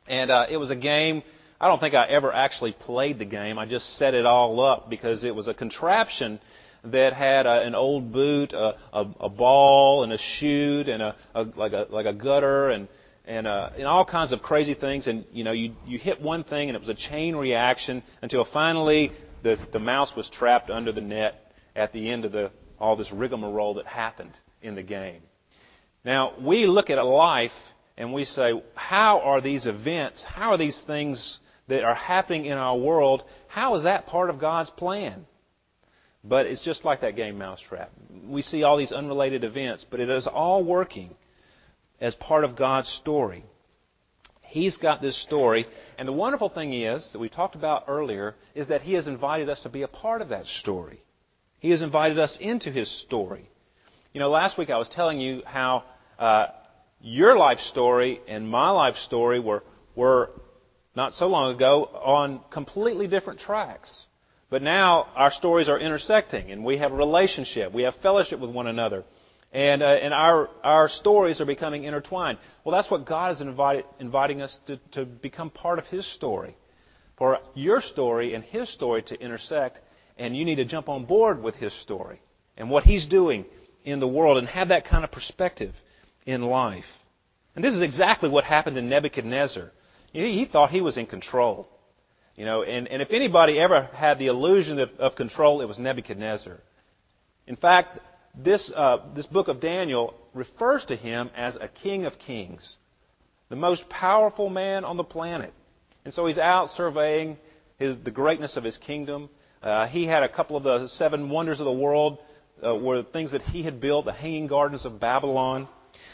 And 0.07 0.31
uh, 0.31 0.45
it 0.49 0.57
was 0.57 0.69
a 0.69 0.75
game. 0.75 1.23
I 1.59 1.67
don't 1.67 1.79
think 1.79 1.95
I 1.95 2.05
ever 2.07 2.31
actually 2.31 2.71
played 2.71 3.19
the 3.19 3.25
game. 3.25 3.57
I 3.57 3.65
just 3.65 3.95
set 3.95 4.13
it 4.13 4.25
all 4.25 4.63
up 4.63 4.89
because 4.89 5.23
it 5.23 5.33
was 5.33 5.47
a 5.47 5.53
contraption 5.53 6.39
that 6.83 7.13
had 7.13 7.45
a, 7.45 7.61
an 7.61 7.75
old 7.75 8.11
boot, 8.11 8.53
a, 8.53 8.75
a, 8.93 9.05
a 9.21 9.29
ball, 9.29 10.03
and 10.03 10.13
a 10.13 10.17
chute, 10.17 10.87
and 10.87 11.01
a, 11.01 11.15
a 11.33 11.43
like 11.55 11.73
a 11.73 11.87
like 11.89 12.05
a 12.05 12.13
gutter, 12.13 12.69
and 12.69 12.87
and 13.25 13.47
uh, 13.47 13.69
and 13.75 13.85
all 13.85 14.05
kinds 14.05 14.31
of 14.31 14.41
crazy 14.41 14.73
things. 14.73 15.07
And 15.07 15.25
you 15.31 15.43
know, 15.43 15.51
you 15.51 15.75
you 15.85 15.97
hit 15.97 16.21
one 16.21 16.43
thing, 16.43 16.69
and 16.69 16.75
it 16.75 16.79
was 16.79 16.89
a 16.89 16.93
chain 17.09 17.35
reaction 17.35 18.03
until 18.21 18.45
finally 18.45 19.11
the 19.43 19.57
the 19.73 19.79
mouse 19.79 20.15
was 20.15 20.29
trapped 20.29 20.69
under 20.69 20.91
the 20.91 21.01
net 21.01 21.51
at 21.75 21.91
the 21.93 22.09
end 22.09 22.25
of 22.25 22.31
the 22.31 22.51
all 22.79 22.95
this 22.95 23.11
rigmarole 23.11 23.75
that 23.75 23.87
happened 23.87 24.33
in 24.61 24.75
the 24.75 24.83
game. 24.83 25.21
Now 26.05 26.33
we 26.39 26.67
look 26.67 26.89
at 26.89 26.97
a 26.97 27.03
life 27.03 27.51
and 27.97 28.13
we 28.13 28.25
say, 28.25 28.61
how 28.75 29.21
are 29.21 29.41
these 29.41 29.65
events, 29.65 30.21
how 30.23 30.51
are 30.51 30.57
these 30.57 30.77
things 30.81 31.39
that 31.67 31.83
are 31.83 31.95
happening 31.95 32.45
in 32.45 32.57
our 32.57 32.77
world, 32.77 33.23
how 33.47 33.75
is 33.75 33.83
that 33.83 34.07
part 34.07 34.29
of 34.29 34.39
God's 34.39 34.69
plan? 34.71 35.25
But 36.23 36.45
it's 36.45 36.61
just 36.61 36.85
like 36.85 37.01
that 37.01 37.15
game 37.15 37.37
Mousetrap. 37.37 37.91
We 38.25 38.41
see 38.41 38.63
all 38.63 38.77
these 38.77 38.91
unrelated 38.91 39.43
events, 39.43 39.85
but 39.89 39.99
it 39.99 40.09
is 40.09 40.27
all 40.27 40.63
working 40.63 41.15
as 41.99 42.13
part 42.15 42.43
of 42.43 42.55
God's 42.55 42.89
story. 42.89 43.45
He's 44.41 44.77
got 44.77 45.01
this 45.01 45.17
story, 45.17 45.67
and 45.97 46.07
the 46.07 46.13
wonderful 46.13 46.49
thing 46.49 46.73
is 46.73 47.09
that 47.11 47.19
we 47.19 47.29
talked 47.29 47.55
about 47.55 47.85
earlier 47.87 48.35
is 48.55 48.67
that 48.67 48.81
He 48.81 48.93
has 48.93 49.07
invited 49.07 49.49
us 49.49 49.59
to 49.61 49.69
be 49.69 49.81
a 49.81 49.87
part 49.87 50.21
of 50.21 50.29
that 50.29 50.47
story. 50.47 51.03
He 51.59 51.71
has 51.71 51.81
invited 51.81 52.17
us 52.17 52.37
into 52.37 52.71
His 52.71 52.89
story. 52.89 53.49
You 54.13 54.19
know, 54.19 54.29
last 54.29 54.57
week 54.57 54.69
I 54.69 54.77
was 54.77 54.87
telling 54.89 55.19
you 55.19 55.41
how 55.45 55.83
uh, 56.17 56.47
your 57.01 57.37
life 57.37 57.59
story 57.61 58.21
and 58.27 58.49
my 58.49 58.69
life 58.69 58.97
story 58.99 59.39
were, 59.39 59.63
were 59.95 60.31
not 60.95 61.15
so 61.15 61.27
long 61.27 61.53
ago 61.53 61.85
on 61.85 62.41
completely 62.49 63.07
different 63.07 63.39
tracks. 63.39 64.07
But 64.49 64.61
now 64.61 65.07
our 65.15 65.31
stories 65.31 65.67
are 65.67 65.79
intersecting 65.79 66.51
and 66.51 66.63
we 66.63 66.77
have 66.77 66.91
a 66.91 66.95
relationship. 66.95 67.73
We 67.73 67.83
have 67.83 67.95
fellowship 67.97 68.39
with 68.39 68.49
one 68.49 68.67
another. 68.67 69.03
And, 69.53 69.81
uh, 69.81 69.85
and 69.85 70.13
our, 70.13 70.49
our 70.63 70.89
stories 70.89 71.39
are 71.39 71.45
becoming 71.45 71.83
intertwined. 71.85 72.37
Well, 72.63 72.75
that's 72.75 72.91
what 72.91 73.05
God 73.05 73.31
is 73.33 73.41
invited, 73.41 73.85
inviting 73.99 74.41
us 74.41 74.57
to, 74.67 74.77
to 74.91 75.05
become 75.05 75.49
part 75.49 75.79
of 75.79 75.87
His 75.87 76.05
story. 76.05 76.57
For 77.17 77.39
your 77.55 77.81
story 77.81 78.33
and 78.33 78.43
His 78.43 78.69
story 78.69 79.01
to 79.03 79.19
intersect, 79.19 79.79
and 80.17 80.35
you 80.35 80.43
need 80.45 80.55
to 80.55 80.65
jump 80.65 80.89
on 80.89 81.05
board 81.05 81.41
with 81.41 81.55
His 81.55 81.73
story 81.73 82.21
and 82.57 82.69
what 82.69 82.83
He's 82.83 83.05
doing 83.05 83.45
in 83.85 83.99
the 83.99 84.07
world 84.07 84.37
and 84.37 84.47
have 84.49 84.67
that 84.67 84.85
kind 84.85 85.03
of 85.03 85.11
perspective 85.11 85.73
in 86.27 86.43
life. 86.43 86.85
And 87.55 87.65
this 87.65 87.73
is 87.73 87.81
exactly 87.81 88.29
what 88.29 88.43
happened 88.43 88.75
to 88.75 88.81
Nebuchadnezzar. 88.83 89.71
He, 90.13 90.45
thought 90.45 90.69
he 90.69 90.81
was 90.81 90.97
in 90.97 91.07
control. 91.07 91.67
You 92.35 92.45
know, 92.45 92.61
and, 92.61 92.87
and 92.87 93.01
if 93.01 93.11
anybody 93.11 93.59
ever 93.59 93.89
had 93.93 94.19
the 94.19 94.27
illusion 94.27 94.79
of, 94.79 94.89
of 94.99 95.15
control, 95.15 95.61
it 95.61 95.65
was 95.65 95.79
Nebuchadnezzar. 95.79 96.59
In 97.47 97.55
fact, 97.55 97.99
this, 98.35 98.71
uh, 98.75 98.97
this 99.15 99.25
book 99.25 99.47
of 99.47 99.59
Daniel 99.59 100.13
refers 100.35 100.85
to 100.85 100.95
him 100.95 101.31
as 101.35 101.55
a 101.55 101.67
king 101.67 102.05
of 102.05 102.19
kings, 102.19 102.61
the 103.49 103.55
most 103.55 103.89
powerful 103.89 104.49
man 104.49 104.85
on 104.85 104.97
the 104.97 105.03
planet. 105.03 105.53
And 106.05 106.13
so 106.13 106.27
he's 106.27 106.37
out 106.37 106.71
surveying 106.75 107.37
his, 107.79 107.97
the 108.03 108.11
greatness 108.11 108.55
of 108.57 108.63
his 108.63 108.77
kingdom. 108.77 109.29
Uh, 109.63 109.87
he 109.87 110.05
had 110.05 110.23
a 110.23 110.29
couple 110.29 110.57
of 110.57 110.63
the 110.63 110.87
seven 110.89 111.29
wonders 111.29 111.59
of 111.59 111.65
the 111.65 111.71
world, 111.71 112.19
uh, 112.63 112.75
were 112.75 113.03
things 113.03 113.31
that 113.31 113.41
he 113.43 113.63
had 113.63 113.79
built, 113.79 114.05
the 114.05 114.13
hanging 114.13 114.47
gardens 114.47 114.85
of 114.85 114.99
Babylon. 114.99 115.67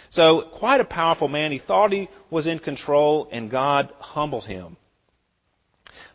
So, 0.09 0.41
quite 0.53 0.81
a 0.81 0.85
powerful 0.85 1.27
man. 1.27 1.51
He 1.51 1.59
thought 1.59 1.91
he 1.91 2.09
was 2.29 2.47
in 2.47 2.59
control, 2.59 3.27
and 3.31 3.49
God 3.49 3.91
humbled 3.99 4.45
him. 4.45 4.77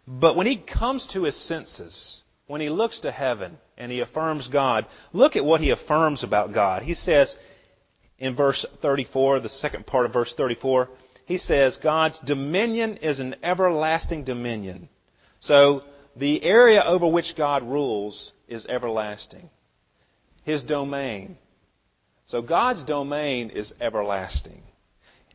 But 0.07 0.37
when 0.37 0.47
he 0.47 0.57
comes 0.57 1.07
to 1.09 1.25
his 1.25 1.37
senses, 1.37 2.23
when 2.47 2.61
he 2.61 2.71
looks 2.71 2.99
to 3.01 3.13
heaven 3.13 3.59
and 3.77 3.93
he 3.93 4.01
affirms 4.01 4.49
God, 4.49 4.87
look 5.13 5.37
at 5.37 5.45
what 5.45 5.61
he 5.61 5.71
affirms 5.71 6.23
about 6.23 6.53
God. 6.53 6.83
He 6.83 6.95
says 6.95 7.37
in 8.19 8.35
verse 8.35 8.65
34, 8.81 9.41
the 9.41 9.49
second 9.49 9.87
part 9.87 10.07
of 10.07 10.13
verse 10.13 10.33
34, 10.33 10.89
he 11.27 11.37
says, 11.37 11.77
God's 11.77 12.19
dominion 12.21 12.97
is 12.97 13.21
an 13.21 13.37
everlasting 13.43 14.25
dominion. 14.25 14.89
So 15.41 15.83
the 16.17 16.43
area 16.43 16.83
over 16.83 17.07
which 17.07 17.37
God 17.37 17.63
rules 17.63 18.33
is 18.49 18.65
everlasting. 18.67 19.51
His 20.43 20.63
domain. 20.63 21.37
So 22.29 22.43
God's 22.43 22.85
domain 22.85 23.51
is 23.51 23.73
everlasting. 23.81 24.63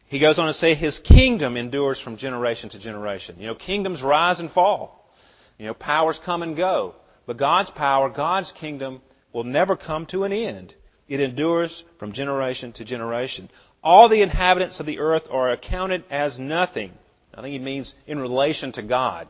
He 0.06 0.20
goes 0.20 0.38
on 0.38 0.46
to 0.46 0.54
say 0.54 0.76
his 0.76 1.00
kingdom 1.00 1.58
endures 1.58 2.00
from 2.00 2.18
generation 2.18 2.70
to 2.70 2.78
generation. 2.78 3.38
You 3.40 3.48
know, 3.48 3.56
kingdoms 3.56 4.04
rise 4.04 4.40
and 4.40 4.52
fall. 4.52 5.12
You 5.58 5.66
know, 5.66 5.74
powers 5.74 6.20
come 6.24 6.44
and 6.44 6.56
go. 6.56 6.94
But 7.26 7.38
God's 7.38 7.72
power, 7.72 8.10
God's 8.10 8.52
kingdom 8.52 9.02
will 9.32 9.44
never 9.44 9.76
come 9.76 10.06
to 10.08 10.24
an 10.24 10.32
end. 10.32 10.76
It 11.08 11.20
endures 11.20 11.84
from 11.98 12.14
generation 12.14 12.74
to 12.74 12.86
generation. 12.86 13.50
All 13.84 14.08
the 14.08 14.22
inhabitants 14.22 14.80
of 14.80 14.86
the 14.86 15.00
earth 15.00 15.24
are 15.32 15.52
accounted 15.52 16.04
as 16.12 16.38
nothing. 16.38 16.92
I 17.34 17.42
think 17.42 17.54
he 17.54 17.60
means 17.60 17.92
in 18.06 18.20
relation 18.20 18.72
to 18.74 18.84
God. 18.84 19.28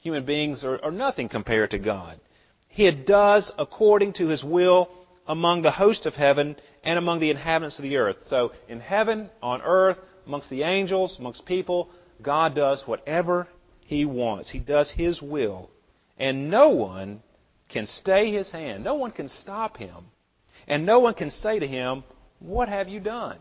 Human 0.00 0.24
beings 0.24 0.64
are, 0.64 0.82
are 0.84 0.90
nothing 0.90 1.28
compared 1.28 1.70
to 1.70 1.78
God. 1.78 2.18
He 2.66 2.90
does 2.90 3.52
according 3.58 4.14
to 4.14 4.26
his 4.26 4.42
will 4.42 4.88
among 5.28 5.62
the 5.62 5.70
host 5.70 6.06
of 6.06 6.16
heaven 6.16 6.56
and 6.84 6.98
among 6.98 7.20
the 7.20 7.30
inhabitants 7.30 7.78
of 7.78 7.82
the 7.82 7.96
earth. 7.96 8.16
So 8.26 8.52
in 8.68 8.80
heaven, 8.80 9.30
on 9.42 9.60
earth, 9.62 9.98
amongst 10.26 10.50
the 10.50 10.62
angels, 10.62 11.18
amongst 11.18 11.44
people, 11.44 11.90
God 12.22 12.54
does 12.54 12.86
whatever 12.86 13.48
he 13.84 14.04
wants. 14.04 14.50
He 14.50 14.58
does 14.58 14.90
his 14.90 15.20
will. 15.20 15.70
And 16.18 16.50
no 16.50 16.68
one 16.68 17.22
can 17.68 17.86
stay 17.86 18.32
his 18.32 18.50
hand. 18.50 18.84
No 18.84 18.94
one 18.94 19.10
can 19.10 19.28
stop 19.28 19.76
him. 19.76 20.06
And 20.68 20.86
no 20.86 21.00
one 21.00 21.14
can 21.14 21.30
say 21.30 21.58
to 21.58 21.66
him, 21.66 22.04
What 22.38 22.68
have 22.68 22.88
you 22.88 23.00
done? 23.00 23.38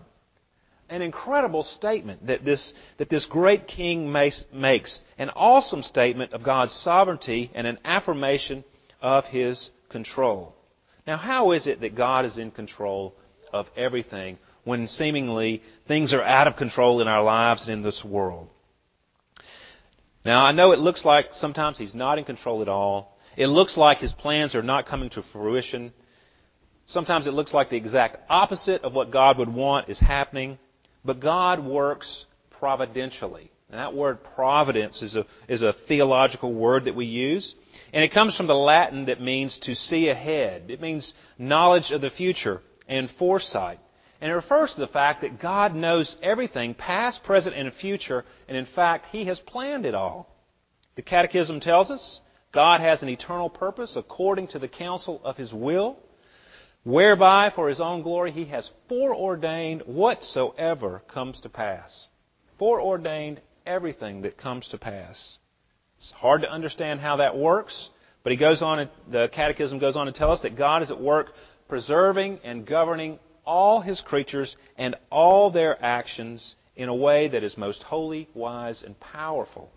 An 0.90 1.02
incredible 1.02 1.64
statement 1.64 2.26
that 2.28 2.44
this, 2.44 2.74
that 2.98 3.10
this 3.10 3.26
great 3.26 3.68
king 3.68 4.12
makes. 4.12 5.00
An 5.18 5.30
awesome 5.32 5.84
statement 5.84 6.34
of 6.34 6.42
God's 6.42 6.74
sovereignty 6.74 7.52
and 7.54 7.68
an 7.68 7.78
affirmation 7.86 8.64
of 9.02 9.26
his 9.26 9.70
control. 9.90 10.56
Now, 11.06 11.18
how 11.18 11.52
is 11.52 11.68
it 11.68 11.82
that 11.82 11.96
God 11.96 12.26
is 12.26 12.38
in 12.38 12.52
control 12.52 13.16
of 13.54 13.70
everything 13.76 14.38
when 14.64 14.88
seemingly 14.88 15.64
things 15.88 16.14
are 16.14 16.24
out 16.24 16.48
of 16.48 16.56
control 16.56 17.02
in 17.02 17.08
our 17.08 17.24
lives 17.24 17.64
and 17.64 17.72
in 17.72 17.82
this 17.82 18.04
world? 18.04 18.50
Now, 20.26 20.46
I 20.46 20.52
know 20.52 20.72
it 20.72 20.80
looks 20.80 21.06
like 21.06 21.28
sometimes 21.34 21.78
He's 21.78 21.96
not 21.96 22.18
in 22.18 22.26
control 22.26 22.62
at 22.62 22.68
all. 22.68 23.18
It 23.38 23.48
looks 23.48 23.78
like 23.78 24.00
His 24.00 24.14
plans 24.14 24.54
are 24.54 24.64
not 24.64 24.86
coming 24.86 25.10
to 25.12 25.24
fruition. 25.32 25.94
Sometimes 26.88 27.28
it 27.28 27.34
looks 27.34 27.54
like 27.54 27.70
the 27.70 27.78
exact 27.78 28.18
opposite 28.30 28.84
of 28.84 28.94
what 28.94 29.12
God 29.12 29.38
would 29.38 29.54
want 29.54 29.90
is 29.90 30.00
happening. 30.00 30.58
But 31.06 31.20
God 31.20 31.64
works 31.64 32.26
providentially. 32.60 33.52
And 33.70 33.80
that 33.80 33.94
word 33.94 34.24
providence 34.36 35.02
is 35.02 35.16
a, 35.16 35.26
is 35.48 35.62
a 35.62 35.74
theological 35.88 36.52
word 36.52 36.86
that 36.86 36.96
we 36.96 37.06
use. 37.06 37.54
And 37.94 38.04
it 38.04 38.12
comes 38.12 38.36
from 38.36 38.48
the 38.48 38.56
Latin 38.56 39.06
that 39.06 39.22
means 39.22 39.58
to 39.60 39.76
see 39.76 40.10
ahead. 40.10 40.66
It 40.70 40.82
means 40.82 41.14
knowledge 41.38 41.92
of 41.92 42.02
the 42.02 42.10
future 42.10 42.62
and 42.90 43.10
foresight. 43.12 43.80
And 44.20 44.30
it 44.30 44.36
refers 44.36 44.74
to 44.74 44.82
the 44.82 44.88
fact 44.88 45.22
that 45.22 45.40
God 45.40 45.74
knows 45.74 46.18
everything, 46.22 46.74
past, 46.74 47.24
present, 47.24 47.56
and 47.56 47.74
future, 47.76 48.26
and 48.50 48.58
in 48.58 48.66
fact, 48.66 49.08
He 49.14 49.26
has 49.26 49.40
planned 49.40 49.86
it 49.86 49.96
all. 49.96 50.36
The 50.98 51.02
Catechism 51.02 51.62
tells 51.62 51.90
us 51.90 52.20
God 52.52 52.82
has 52.82 53.02
an 53.02 53.08
eternal 53.08 53.50
purpose 53.50 53.96
according 53.96 54.48
to 54.48 54.60
the 54.60 54.68
counsel 54.68 55.22
of 55.24 55.38
His 55.38 55.54
will, 55.54 55.98
whereby, 56.84 57.52
for 57.56 57.70
His 57.70 57.80
own 57.80 58.02
glory, 58.02 58.34
He 58.34 58.46
has 58.46 58.70
foreordained 58.90 59.84
whatsoever 59.86 61.02
comes 61.08 61.40
to 61.42 61.50
pass. 61.50 62.08
Foreordained 62.58 63.40
everything 63.66 64.24
that 64.24 64.38
comes 64.38 64.68
to 64.68 64.78
pass. 64.78 65.38
It's 66.00 66.12
hard 66.12 66.42
to 66.42 66.52
understand 66.52 67.00
how 67.00 67.18
that 67.18 67.38
works, 67.38 67.90
but 68.24 68.32
he 68.32 68.38
goes 68.38 68.62
on, 68.62 68.90
the 69.10 69.30
Catechism 69.32 69.80
goes 69.80 69.96
on 69.96 70.08
to 70.08 70.12
tell 70.12 70.32
us 70.32 70.40
that 70.42 70.58
God 70.58 70.82
is 70.82 70.92
at 70.92 71.00
work 71.00 71.34
preserving 71.70 72.40
and 72.44 72.66
governing 72.66 73.20
all 73.46 73.82
his 73.82 74.02
creatures 74.02 74.56
and 74.78 74.96
all 75.10 75.50
their 75.52 75.84
actions 75.84 76.56
in 76.76 76.90
a 76.90 76.96
way 76.96 77.28
that 77.28 77.44
is 77.44 77.58
most 77.58 77.84
holy, 77.84 78.28
wise, 78.34 78.84
and 78.86 79.00
powerful. 79.00 79.72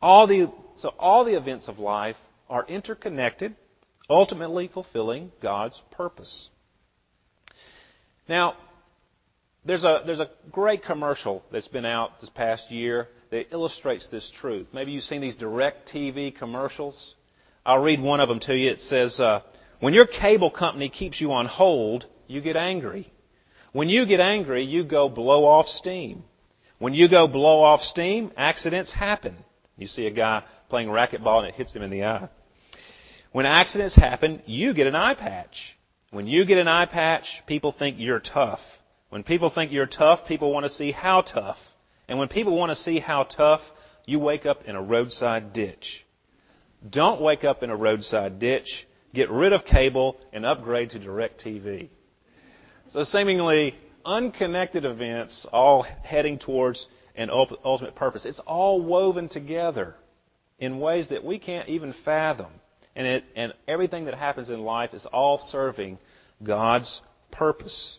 All 0.00 0.26
the, 0.26 0.50
so 0.76 0.90
all 0.98 1.24
the 1.24 1.36
events 1.36 1.68
of 1.68 1.78
life 1.78 2.16
are 2.48 2.66
interconnected, 2.66 3.56
ultimately 4.08 4.68
fulfilling 4.68 5.32
God's 5.42 5.80
purpose. 5.90 6.48
Now, 8.28 8.54
there's 9.64 9.84
a, 9.84 10.02
there's 10.06 10.20
a 10.20 10.30
great 10.52 10.84
commercial 10.84 11.42
that's 11.50 11.68
been 11.68 11.84
out 11.84 12.20
this 12.20 12.30
past 12.30 12.70
year 12.70 13.08
that 13.30 13.52
illustrates 13.52 14.06
this 14.08 14.30
truth. 14.40 14.68
Maybe 14.72 14.92
you've 14.92 15.04
seen 15.04 15.20
these 15.20 15.36
DirecTV 15.36 16.36
commercials. 16.36 17.14
I'll 17.66 17.80
read 17.80 18.00
one 18.00 18.20
of 18.20 18.28
them 18.28 18.40
to 18.40 18.54
you. 18.54 18.70
It 18.70 18.82
says, 18.82 19.18
uh, 19.18 19.40
When 19.80 19.94
your 19.94 20.06
cable 20.06 20.50
company 20.50 20.88
keeps 20.88 21.20
you 21.20 21.32
on 21.32 21.46
hold, 21.46 22.06
you 22.26 22.40
get 22.40 22.56
angry. 22.56 23.12
When 23.72 23.88
you 23.88 24.06
get 24.06 24.20
angry, 24.20 24.64
you 24.64 24.84
go 24.84 25.08
blow 25.08 25.44
off 25.44 25.68
steam. 25.68 26.24
When 26.78 26.94
you 26.94 27.08
go 27.08 27.26
blow 27.26 27.62
off 27.62 27.84
steam, 27.84 28.32
accidents 28.36 28.90
happen. 28.90 29.36
You 29.76 29.86
see 29.86 30.06
a 30.06 30.10
guy 30.10 30.42
playing 30.68 30.88
racquetball 30.88 31.40
and 31.40 31.48
it 31.48 31.54
hits 31.54 31.72
him 31.72 31.82
in 31.82 31.90
the 31.90 32.04
eye. 32.04 32.28
When 33.32 33.46
accidents 33.46 33.94
happen, 33.94 34.42
you 34.46 34.74
get 34.74 34.86
an 34.86 34.94
eye 34.94 35.14
patch. 35.14 35.76
When 36.10 36.26
you 36.26 36.44
get 36.44 36.58
an 36.58 36.68
eye 36.68 36.86
patch, 36.86 37.26
people 37.46 37.72
think 37.72 37.96
you're 37.98 38.20
tough. 38.20 38.60
When 39.10 39.22
people 39.22 39.50
think 39.50 39.70
you're 39.70 39.86
tough, 39.86 40.26
people 40.26 40.52
want 40.52 40.64
to 40.64 40.70
see 40.70 40.92
how 40.92 41.20
tough. 41.20 41.58
And 42.08 42.18
when 42.18 42.28
people 42.28 42.56
want 42.56 42.70
to 42.70 42.82
see 42.82 42.98
how 42.98 43.24
tough, 43.24 43.60
you 44.06 44.18
wake 44.18 44.46
up 44.46 44.64
in 44.64 44.74
a 44.74 44.82
roadside 44.82 45.52
ditch. 45.52 46.04
Don't 46.88 47.20
wake 47.20 47.44
up 47.44 47.62
in 47.62 47.70
a 47.70 47.76
roadside 47.76 48.38
ditch. 48.38 48.86
Get 49.14 49.30
rid 49.30 49.52
of 49.52 49.64
cable 49.64 50.16
and 50.32 50.44
upgrade 50.44 50.90
to 50.90 50.98
DirecTV. 50.98 51.88
So 52.90 53.04
seemingly 53.04 53.74
unconnected 54.04 54.84
events 54.84 55.46
all 55.52 55.86
heading 56.02 56.38
towards 56.38 56.86
an 57.14 57.30
ultimate 57.30 57.94
purpose. 57.94 58.24
It's 58.24 58.38
all 58.40 58.80
woven 58.80 59.28
together 59.28 59.96
in 60.58 60.78
ways 60.78 61.08
that 61.08 61.24
we 61.24 61.38
can't 61.38 61.68
even 61.68 61.92
fathom. 62.04 62.50
And, 62.96 63.06
it, 63.06 63.24
and 63.36 63.52
everything 63.66 64.06
that 64.06 64.14
happens 64.14 64.50
in 64.50 64.62
life 64.62 64.94
is 64.94 65.04
all 65.06 65.38
serving 65.38 65.98
God's 66.42 67.00
purpose. 67.30 67.98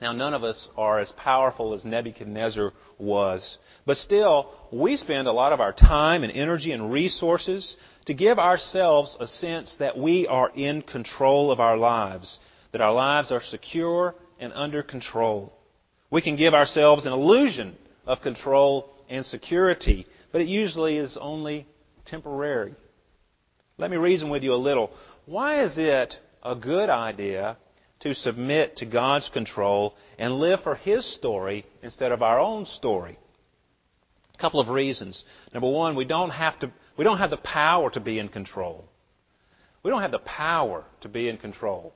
Now, 0.00 0.12
none 0.12 0.34
of 0.34 0.42
us 0.42 0.68
are 0.76 0.98
as 0.98 1.12
powerful 1.12 1.74
as 1.74 1.84
Nebuchadnezzar 1.84 2.72
was. 2.98 3.58
But 3.86 3.98
still, 3.98 4.50
we 4.72 4.96
spend 4.96 5.28
a 5.28 5.32
lot 5.32 5.52
of 5.52 5.60
our 5.60 5.72
time 5.72 6.24
and 6.24 6.32
energy 6.32 6.72
and 6.72 6.90
resources 6.90 7.76
to 8.06 8.14
give 8.14 8.38
ourselves 8.38 9.16
a 9.20 9.26
sense 9.26 9.76
that 9.76 9.96
we 9.96 10.26
are 10.26 10.50
in 10.54 10.82
control 10.82 11.52
of 11.52 11.60
our 11.60 11.76
lives 11.76 12.40
that 12.72 12.80
our 12.80 12.92
lives 12.92 13.30
are 13.30 13.42
secure 13.42 14.14
and 14.40 14.52
under 14.54 14.82
control. 14.82 15.52
We 16.10 16.22
can 16.22 16.36
give 16.36 16.54
ourselves 16.54 17.06
an 17.06 17.12
illusion 17.12 17.76
of 18.06 18.22
control 18.22 18.92
and 19.08 19.24
security, 19.24 20.06
but 20.32 20.40
it 20.40 20.48
usually 20.48 20.96
is 20.96 21.16
only 21.18 21.66
temporary. 22.04 22.74
Let 23.78 23.90
me 23.90 23.96
reason 23.96 24.30
with 24.30 24.42
you 24.42 24.54
a 24.54 24.56
little. 24.56 24.90
Why 25.26 25.62
is 25.62 25.78
it 25.78 26.18
a 26.42 26.54
good 26.54 26.90
idea 26.90 27.56
to 28.02 28.14
submit 28.14 28.76
to 28.76 28.84
God's 28.84 29.28
control 29.30 29.94
and 30.18 30.38
live 30.38 30.62
for 30.62 30.74
His 30.74 31.04
story 31.06 31.64
instead 31.82 32.12
of 32.12 32.22
our 32.22 32.38
own 32.38 32.66
story? 32.66 33.18
A 34.34 34.38
couple 34.38 34.60
of 34.60 34.68
reasons. 34.68 35.24
Number 35.52 35.68
one, 35.68 35.96
we 35.96 36.04
don't 36.04 36.30
have 36.30 36.58
to 36.60 36.70
we 36.96 37.04
don't 37.04 37.18
have 37.18 37.30
the 37.30 37.36
power 37.38 37.90
to 37.90 38.00
be 38.00 38.18
in 38.18 38.28
control. 38.28 38.84
We 39.82 39.90
don't 39.90 40.02
have 40.02 40.10
the 40.10 40.18
power 40.18 40.84
to 41.00 41.08
be 41.08 41.28
in 41.28 41.38
control. 41.38 41.94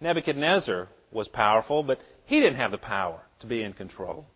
Nebuchadnezzar 0.00 0.88
was 1.12 1.28
powerful, 1.28 1.82
but 1.82 2.00
he 2.24 2.40
didn't 2.40 2.56
have 2.56 2.72
the 2.72 2.78
power 2.78 3.20
to 3.40 3.46
be 3.46 3.62
in 3.62 3.72
control. 3.72 4.26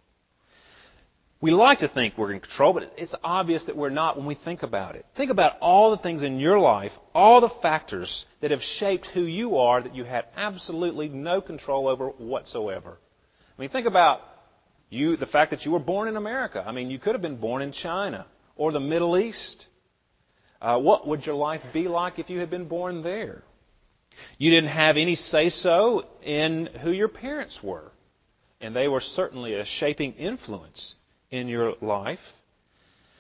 We 1.41 1.51
like 1.51 1.81
to 1.81 1.89
think 1.89 2.17
we're 2.17 2.33
in 2.33 2.41
control, 2.41 2.73
but 2.73 2.95
it's 2.97 3.15
obvious 3.23 3.63
that 3.65 3.77
we're 3.77 3.91
not 3.91 4.17
when 4.17 4.25
we 4.25 4.37
think 4.37 4.63
about 4.63 4.97
it. 4.97 5.05
Think 5.17 5.31
about 5.31 5.59
all 5.61 5.91
the 5.91 5.99
things 5.99 6.23
in 6.23 6.41
your 6.41 6.59
life, 6.59 6.93
all 7.15 7.43
the 7.43 7.51
factors 7.61 8.25
that 8.41 8.51
have 8.51 8.63
shaped 8.63 9.07
who 9.09 9.23
you 9.23 9.59
are 9.59 9.83
that 9.83 9.95
you 9.95 10.05
had 10.05 10.25
absolutely 10.35 11.11
no 11.11 11.43
control 11.43 11.89
over 11.89 12.09
whatsoever. 12.09 12.99
I 13.57 13.61
mean, 13.61 13.69
think 13.69 13.87
about 13.87 14.23
you, 14.89 15.19
the 15.19 15.27
fact 15.27 15.51
that 15.51 15.67
you 15.67 15.73
were 15.73 15.79
born 15.79 16.09
in 16.09 16.17
America. 16.17 16.65
I 16.67 16.73
mean, 16.73 16.91
you 16.91 16.99
could 16.99 17.15
have 17.15 17.23
been 17.23 17.37
born 17.37 17.61
in 17.61 17.73
China 17.73 18.27
or 18.57 18.73
the 18.73 18.81
Middle 18.81 19.19
East. 19.19 19.67
Uh, 20.63 20.79
what 20.79 21.07
would 21.07 21.27
your 21.27 21.35
life 21.35 21.63
be 21.75 21.87
like 21.87 22.19
if 22.19 22.31
you 22.31 22.41
had 22.41 22.49
been 22.49 22.67
born 22.67 23.03
there? 23.03 23.43
You 24.39 24.51
didn't 24.51 24.71
have 24.71 24.97
any 24.97 25.17
say 25.17 25.51
so 25.51 26.07
in 26.23 26.71
who 26.81 26.93
your 26.93 27.09
parents 27.09 27.63
were, 27.63 27.93
and 28.59 28.75
they 28.75 28.89
were 28.89 29.03
certainly 29.03 29.53
a 29.53 29.67
shaping 29.67 30.15
influence 30.15 30.95
in 31.31 31.49
your 31.49 31.75
life. 31.81 32.21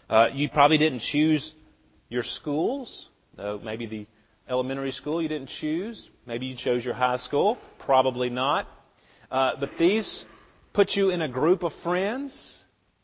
Uh, 0.08 0.28
you 0.32 0.48
probably 0.48 0.78
didn't 0.78 1.00
choose 1.00 1.52
your 2.08 2.22
schools, 2.22 3.08
though 3.36 3.60
maybe 3.62 3.86
the 3.86 4.06
elementary 4.48 4.92
school 4.92 5.20
you 5.20 5.28
didn't 5.28 5.48
choose. 5.48 6.08
Maybe 6.26 6.46
you 6.46 6.56
chose 6.56 6.84
your 6.84 6.94
high 6.94 7.16
school. 7.16 7.58
Probably 7.80 8.30
not. 8.30 8.68
Uh, 9.30 9.52
but 9.58 9.70
these 9.78 10.24
put 10.72 10.94
you 10.94 11.10
in 11.10 11.22
a 11.22 11.28
group 11.28 11.62
of 11.62 11.72
friends 11.82 12.32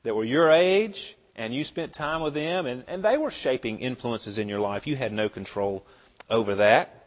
that 0.04 0.14
were 0.14 0.25
your 0.25 0.50
age, 0.50 0.99
and 1.35 1.54
you 1.54 1.64
spent 1.64 1.94
time 1.94 2.21
with 2.23 2.35
them, 2.35 2.66
and, 2.66 2.85
and 2.87 3.04
they 3.04 3.16
were 3.16 3.30
shaping 3.30 3.80
influences 3.80 4.38
in 4.38 4.49
your 4.49 4.61
life. 4.61 4.87
You 4.87 4.97
had 4.97 5.12
no 5.12 5.28
control 5.28 5.85
over 6.30 6.56
that. 6.56 6.99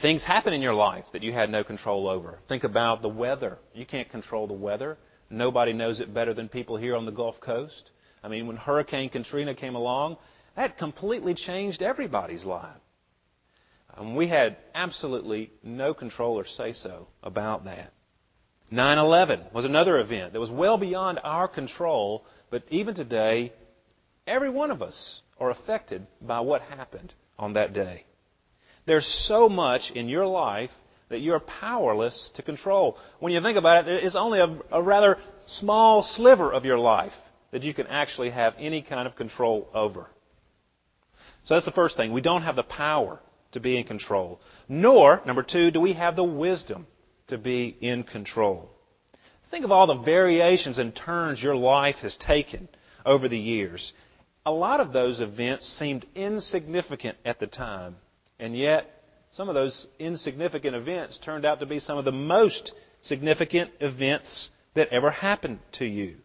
Things 0.00 0.22
happen 0.24 0.52
in 0.52 0.60
your 0.60 0.74
life 0.74 1.04
that 1.12 1.22
you 1.22 1.32
had 1.32 1.50
no 1.50 1.62
control 1.62 2.08
over. 2.08 2.40
Think 2.48 2.64
about 2.64 3.02
the 3.02 3.08
weather. 3.08 3.58
You 3.72 3.86
can't 3.86 4.10
control 4.10 4.46
the 4.46 4.52
weather. 4.52 4.98
Nobody 5.32 5.72
knows 5.72 5.98
it 5.98 6.12
better 6.12 6.34
than 6.34 6.48
people 6.48 6.76
here 6.76 6.94
on 6.94 7.06
the 7.06 7.10
Gulf 7.10 7.40
Coast. 7.40 7.90
I 8.22 8.28
mean, 8.28 8.46
when 8.46 8.56
Hurricane 8.56 9.08
Katrina 9.08 9.54
came 9.54 9.74
along, 9.74 10.18
that 10.56 10.76
completely 10.76 11.34
changed 11.34 11.80
everybody's 11.80 12.44
life. 12.44 12.76
Um, 13.96 14.14
we 14.14 14.28
had 14.28 14.58
absolutely 14.74 15.50
no 15.62 15.94
control 15.94 16.38
or 16.38 16.46
say 16.46 16.74
so 16.74 17.08
about 17.22 17.64
that. 17.64 17.92
9 18.70 18.98
11 18.98 19.40
was 19.54 19.64
another 19.64 19.98
event 19.98 20.34
that 20.34 20.40
was 20.40 20.50
well 20.50 20.76
beyond 20.76 21.18
our 21.24 21.48
control, 21.48 22.24
but 22.50 22.64
even 22.70 22.94
today, 22.94 23.52
every 24.26 24.50
one 24.50 24.70
of 24.70 24.82
us 24.82 25.22
are 25.40 25.50
affected 25.50 26.06
by 26.20 26.40
what 26.40 26.60
happened 26.62 27.12
on 27.38 27.54
that 27.54 27.72
day. 27.72 28.04
There's 28.86 29.06
so 29.06 29.48
much 29.48 29.90
in 29.90 30.08
your 30.08 30.26
life 30.26 30.70
that 31.12 31.20
you're 31.20 31.40
powerless 31.40 32.30
to 32.34 32.42
control. 32.42 32.98
When 33.20 33.32
you 33.32 33.40
think 33.40 33.56
about 33.56 33.88
it, 33.88 34.04
it's 34.04 34.16
only 34.16 34.40
a, 34.40 34.58
a 34.70 34.82
rather 34.82 35.18
small 35.46 36.02
sliver 36.02 36.52
of 36.52 36.64
your 36.64 36.78
life 36.78 37.14
that 37.52 37.62
you 37.62 37.72
can 37.72 37.86
actually 37.86 38.30
have 38.30 38.54
any 38.58 38.82
kind 38.82 39.06
of 39.06 39.14
control 39.16 39.68
over. 39.74 40.08
So 41.44 41.54
that's 41.54 41.64
the 41.64 41.72
first 41.72 41.96
thing. 41.96 42.12
We 42.12 42.20
don't 42.20 42.42
have 42.42 42.56
the 42.56 42.62
power 42.62 43.20
to 43.52 43.60
be 43.60 43.76
in 43.78 43.84
control. 43.84 44.40
Nor, 44.68 45.22
number 45.26 45.42
two, 45.42 45.70
do 45.70 45.80
we 45.80 45.92
have 45.92 46.16
the 46.16 46.24
wisdom 46.24 46.86
to 47.28 47.38
be 47.38 47.76
in 47.80 48.02
control. 48.02 48.70
Think 49.50 49.64
of 49.64 49.72
all 49.72 49.86
the 49.86 50.02
variations 50.02 50.78
and 50.78 50.94
turns 50.94 51.42
your 51.42 51.56
life 51.56 51.96
has 51.96 52.16
taken 52.16 52.68
over 53.04 53.28
the 53.28 53.38
years. 53.38 53.92
A 54.44 54.50
lot 54.50 54.80
of 54.80 54.92
those 54.92 55.20
events 55.20 55.68
seemed 55.68 56.06
insignificant 56.14 57.16
at 57.24 57.38
the 57.38 57.46
time, 57.46 57.96
and 58.38 58.56
yet 58.56 59.01
some 59.32 59.48
of 59.48 59.54
those 59.54 59.86
insignificant 59.98 60.76
events 60.76 61.18
turned 61.18 61.44
out 61.44 61.60
to 61.60 61.66
be 61.66 61.78
some 61.78 61.98
of 61.98 62.04
the 62.04 62.12
most 62.12 62.72
significant 63.02 63.70
events 63.80 64.50
that 64.74 64.88
ever 64.88 65.10
happened 65.10 65.58
to 65.72 65.84
you. 65.84 66.16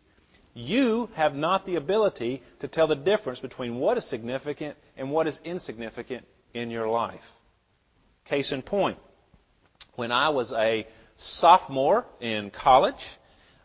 You 0.54 1.10
have 1.16 1.36
not 1.36 1.66
the 1.66 1.76
ability 1.76 2.42
to 2.60 2.68
tell 2.68 2.88
the 2.88 2.96
difference 2.96 3.40
between 3.40 3.76
what 3.76 3.98
is 3.98 4.06
significant 4.06 4.76
and 4.98 5.12
what 5.12 5.28
is 5.28 5.40
insignificant 5.46 6.26
in 6.54 6.70
your 6.70 6.90
life. 6.90 7.22
Case 8.26 8.52
in 8.52 8.62
point, 8.62 8.98
when 9.96 10.12
I 10.12 10.30
was 10.30 10.52
a 10.52 10.88
sophomore 11.16 12.06
in 12.20 12.50
college, 12.50 12.96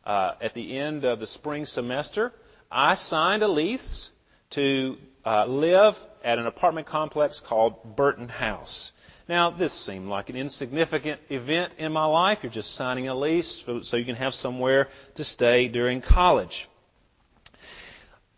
uh, 0.05 0.33
at 0.41 0.55
the 0.55 0.79
end 0.79 1.05
of 1.05 1.19
the 1.19 1.27
spring 1.27 1.67
semester, 1.67 2.33
I 2.71 2.95
signed 2.95 3.43
a 3.43 3.49
lease 3.49 4.11
to 4.51 4.97
uh, 5.25 5.47
live 5.47 5.97
at 6.25 6.39
an 6.39 6.47
apartment 6.47 6.87
complex 6.87 7.41
called 7.41 7.97
Burton 7.97 8.29
House. 8.29 8.93
Now, 9.29 9.50
this 9.50 9.73
seemed 9.73 10.09
like 10.09 10.31
an 10.31 10.37
insignificant 10.37 11.21
event 11.31 11.75
in 11.79 11.93
my 11.93 12.05
life. 12.05 12.38
You're 12.43 12.52
just 12.52 12.75
signing 12.75 13.09
a 13.09 13.14
lease 13.14 13.62
so 13.83 13.97
you 13.97 14.05
can 14.05 14.17
have 14.17 14.35
somewhere 14.35 14.88
to 15.14 15.25
stay 15.25 15.69
during 15.69 16.00
college. 16.00 16.69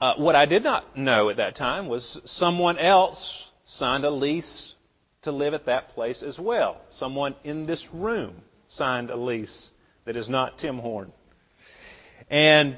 Uh, 0.00 0.14
what 0.16 0.36
I 0.36 0.44
did 0.44 0.62
not 0.62 0.98
know 0.98 1.30
at 1.30 1.38
that 1.38 1.56
time 1.56 1.88
was 1.88 2.20
someone 2.26 2.78
else 2.78 3.44
signed 3.66 4.04
a 4.04 4.10
lease 4.10 4.74
to 5.22 5.32
live 5.32 5.54
at 5.54 5.66
that 5.66 5.94
place 5.94 6.22
as 6.22 6.38
well. 6.38 6.80
Someone 6.90 7.34
in 7.44 7.64
this 7.66 7.82
room 7.92 8.42
signed 8.68 9.10
a 9.10 9.16
lease 9.16 9.70
that 10.04 10.16
is 10.16 10.28
not 10.28 10.58
Tim 10.58 10.78
Horn. 10.78 11.12
And 12.28 12.76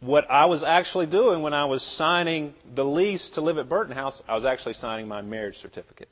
what 0.00 0.30
I 0.30 0.44
was 0.44 0.62
actually 0.62 1.06
doing 1.06 1.42
when 1.42 1.54
I 1.54 1.64
was 1.64 1.82
signing 1.82 2.54
the 2.74 2.84
lease 2.84 3.28
to 3.30 3.40
live 3.40 3.58
at 3.58 3.68
Burton 3.68 3.94
House, 3.94 4.22
I 4.28 4.34
was 4.34 4.44
actually 4.44 4.74
signing 4.74 5.08
my 5.08 5.22
marriage 5.22 5.60
certificate. 5.60 6.08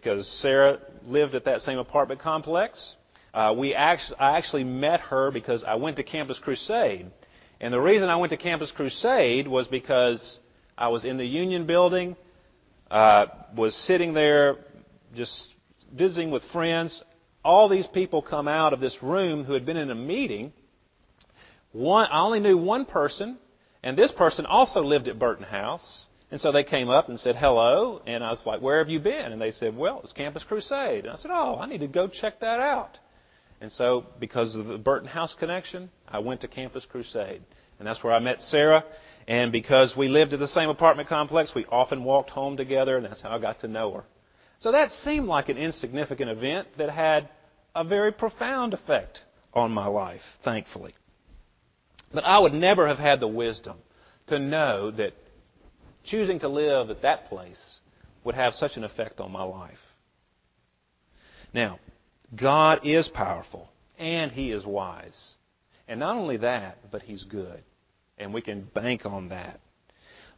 Because 0.00 0.26
Sarah 0.28 0.78
lived 1.06 1.34
at 1.34 1.44
that 1.44 1.62
same 1.62 1.78
apartment 1.78 2.20
complex. 2.20 2.96
Uh, 3.32 3.54
we 3.56 3.74
actually, 3.74 4.18
I 4.18 4.36
actually 4.36 4.64
met 4.64 5.00
her 5.00 5.30
because 5.30 5.64
I 5.64 5.74
went 5.74 5.96
to 5.96 6.02
Campus 6.02 6.38
Crusade 6.38 7.10
and 7.60 7.72
the 7.72 7.80
reason 7.80 8.08
I 8.08 8.16
went 8.16 8.30
to 8.30 8.36
Campus 8.36 8.70
Crusade 8.72 9.48
was 9.48 9.66
because 9.68 10.40
I 10.76 10.88
was 10.88 11.04
in 11.04 11.16
the 11.16 11.24
Union 11.24 11.66
building, 11.66 12.16
uh, 12.90 13.26
was 13.54 13.74
sitting 13.74 14.12
there 14.12 14.56
just 15.14 15.54
visiting 15.92 16.30
with 16.30 16.44
friends. 16.52 17.02
All 17.44 17.68
these 17.68 17.86
people 17.86 18.22
come 18.22 18.48
out 18.48 18.72
of 18.72 18.80
this 18.80 19.02
room 19.02 19.44
who 19.44 19.54
had 19.54 19.64
been 19.64 19.76
in 19.76 19.90
a 19.90 19.94
meeting. 19.94 20.52
One, 21.72 22.06
I 22.10 22.20
only 22.20 22.40
knew 22.40 22.58
one 22.58 22.84
person, 22.84 23.38
and 23.82 23.96
this 23.96 24.12
person 24.12 24.46
also 24.46 24.82
lived 24.82 25.08
at 25.08 25.18
Burton 25.18 25.44
House. 25.44 26.06
And 26.34 26.40
so 26.40 26.50
they 26.50 26.64
came 26.64 26.90
up 26.90 27.08
and 27.08 27.20
said 27.20 27.36
hello, 27.36 28.02
and 28.08 28.24
I 28.24 28.30
was 28.30 28.44
like, 28.44 28.60
"Where 28.60 28.78
have 28.78 28.88
you 28.90 28.98
been?" 28.98 29.30
And 29.30 29.40
they 29.40 29.52
said, 29.52 29.76
"Well, 29.76 30.00
it's 30.02 30.12
Campus 30.12 30.42
Crusade." 30.42 31.04
And 31.04 31.12
I 31.12 31.14
said, 31.14 31.30
"Oh, 31.32 31.60
I 31.60 31.66
need 31.66 31.78
to 31.78 31.86
go 31.86 32.08
check 32.08 32.40
that 32.40 32.58
out." 32.58 32.98
And 33.60 33.70
so, 33.70 34.04
because 34.18 34.56
of 34.56 34.66
the 34.66 34.76
Burton 34.76 35.06
House 35.06 35.32
connection, 35.34 35.90
I 36.08 36.18
went 36.18 36.40
to 36.40 36.48
Campus 36.48 36.84
Crusade. 36.86 37.40
And 37.78 37.86
that's 37.86 38.02
where 38.02 38.12
I 38.12 38.18
met 38.18 38.42
Sarah. 38.42 38.82
And 39.28 39.52
because 39.52 39.96
we 39.96 40.08
lived 40.08 40.32
at 40.32 40.40
the 40.40 40.48
same 40.48 40.70
apartment 40.70 41.08
complex, 41.08 41.54
we 41.54 41.66
often 41.66 42.02
walked 42.02 42.30
home 42.30 42.56
together, 42.56 42.96
and 42.96 43.06
that's 43.06 43.20
how 43.20 43.30
I 43.30 43.38
got 43.38 43.60
to 43.60 43.68
know 43.68 43.92
her. 43.92 44.04
So 44.58 44.72
that 44.72 44.92
seemed 44.92 45.28
like 45.28 45.48
an 45.50 45.56
insignificant 45.56 46.30
event 46.30 46.66
that 46.78 46.90
had 46.90 47.28
a 47.76 47.84
very 47.84 48.10
profound 48.10 48.74
effect 48.74 49.22
on 49.52 49.70
my 49.70 49.86
life, 49.86 50.24
thankfully. 50.42 50.96
But 52.12 52.24
I 52.24 52.40
would 52.40 52.54
never 52.54 52.88
have 52.88 52.98
had 52.98 53.20
the 53.20 53.28
wisdom 53.28 53.76
to 54.26 54.40
know 54.40 54.90
that 54.90 55.14
choosing 56.04 56.38
to 56.40 56.48
live 56.48 56.90
at 56.90 57.02
that 57.02 57.28
place 57.28 57.80
would 58.24 58.34
have 58.34 58.54
such 58.54 58.76
an 58.76 58.84
effect 58.84 59.20
on 59.20 59.30
my 59.30 59.42
life. 59.42 59.78
Now, 61.52 61.78
God 62.34 62.80
is 62.84 63.08
powerful 63.08 63.70
and 63.98 64.32
He 64.32 64.50
is 64.50 64.64
wise. 64.64 65.34
And 65.86 66.00
not 66.00 66.16
only 66.16 66.38
that, 66.38 66.90
but 66.90 67.02
He's 67.02 67.24
good. 67.24 67.62
And 68.18 68.32
we 68.32 68.40
can 68.40 68.68
bank 68.74 69.04
on 69.04 69.28
that. 69.28 69.60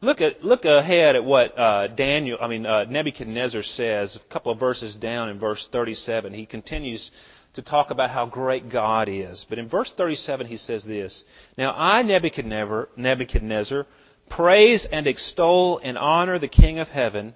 Look 0.02 0.20
at 0.20 0.44
look 0.44 0.66
ahead 0.66 1.16
at 1.16 1.24
what 1.24 1.58
uh, 1.58 1.88
Daniel, 1.88 2.38
I 2.40 2.48
mean 2.48 2.66
uh, 2.66 2.84
Nebuchadnezzar 2.84 3.62
says 3.62 4.14
a 4.14 4.18
couple 4.32 4.52
of 4.52 4.60
verses 4.60 4.94
down 4.94 5.30
in 5.30 5.38
verse 5.38 5.66
37. 5.72 6.34
He 6.34 6.44
continues 6.44 7.10
to 7.54 7.62
talk 7.62 7.90
about 7.90 8.10
how 8.10 8.26
great 8.26 8.68
God 8.68 9.08
is. 9.08 9.46
But 9.48 9.58
in 9.58 9.70
verse 9.70 9.90
37 9.96 10.48
he 10.48 10.58
says 10.58 10.84
this, 10.84 11.24
"Now 11.56 11.72
I 11.72 12.02
Nebuchadnezzar, 12.02 12.90
Nebuchadnezzar 12.96 13.86
praise 14.28 14.84
and 14.86 15.06
extol 15.06 15.80
and 15.82 15.96
honor 15.96 16.38
the 16.38 16.48
King 16.48 16.78
of 16.78 16.88
heaven, 16.88 17.34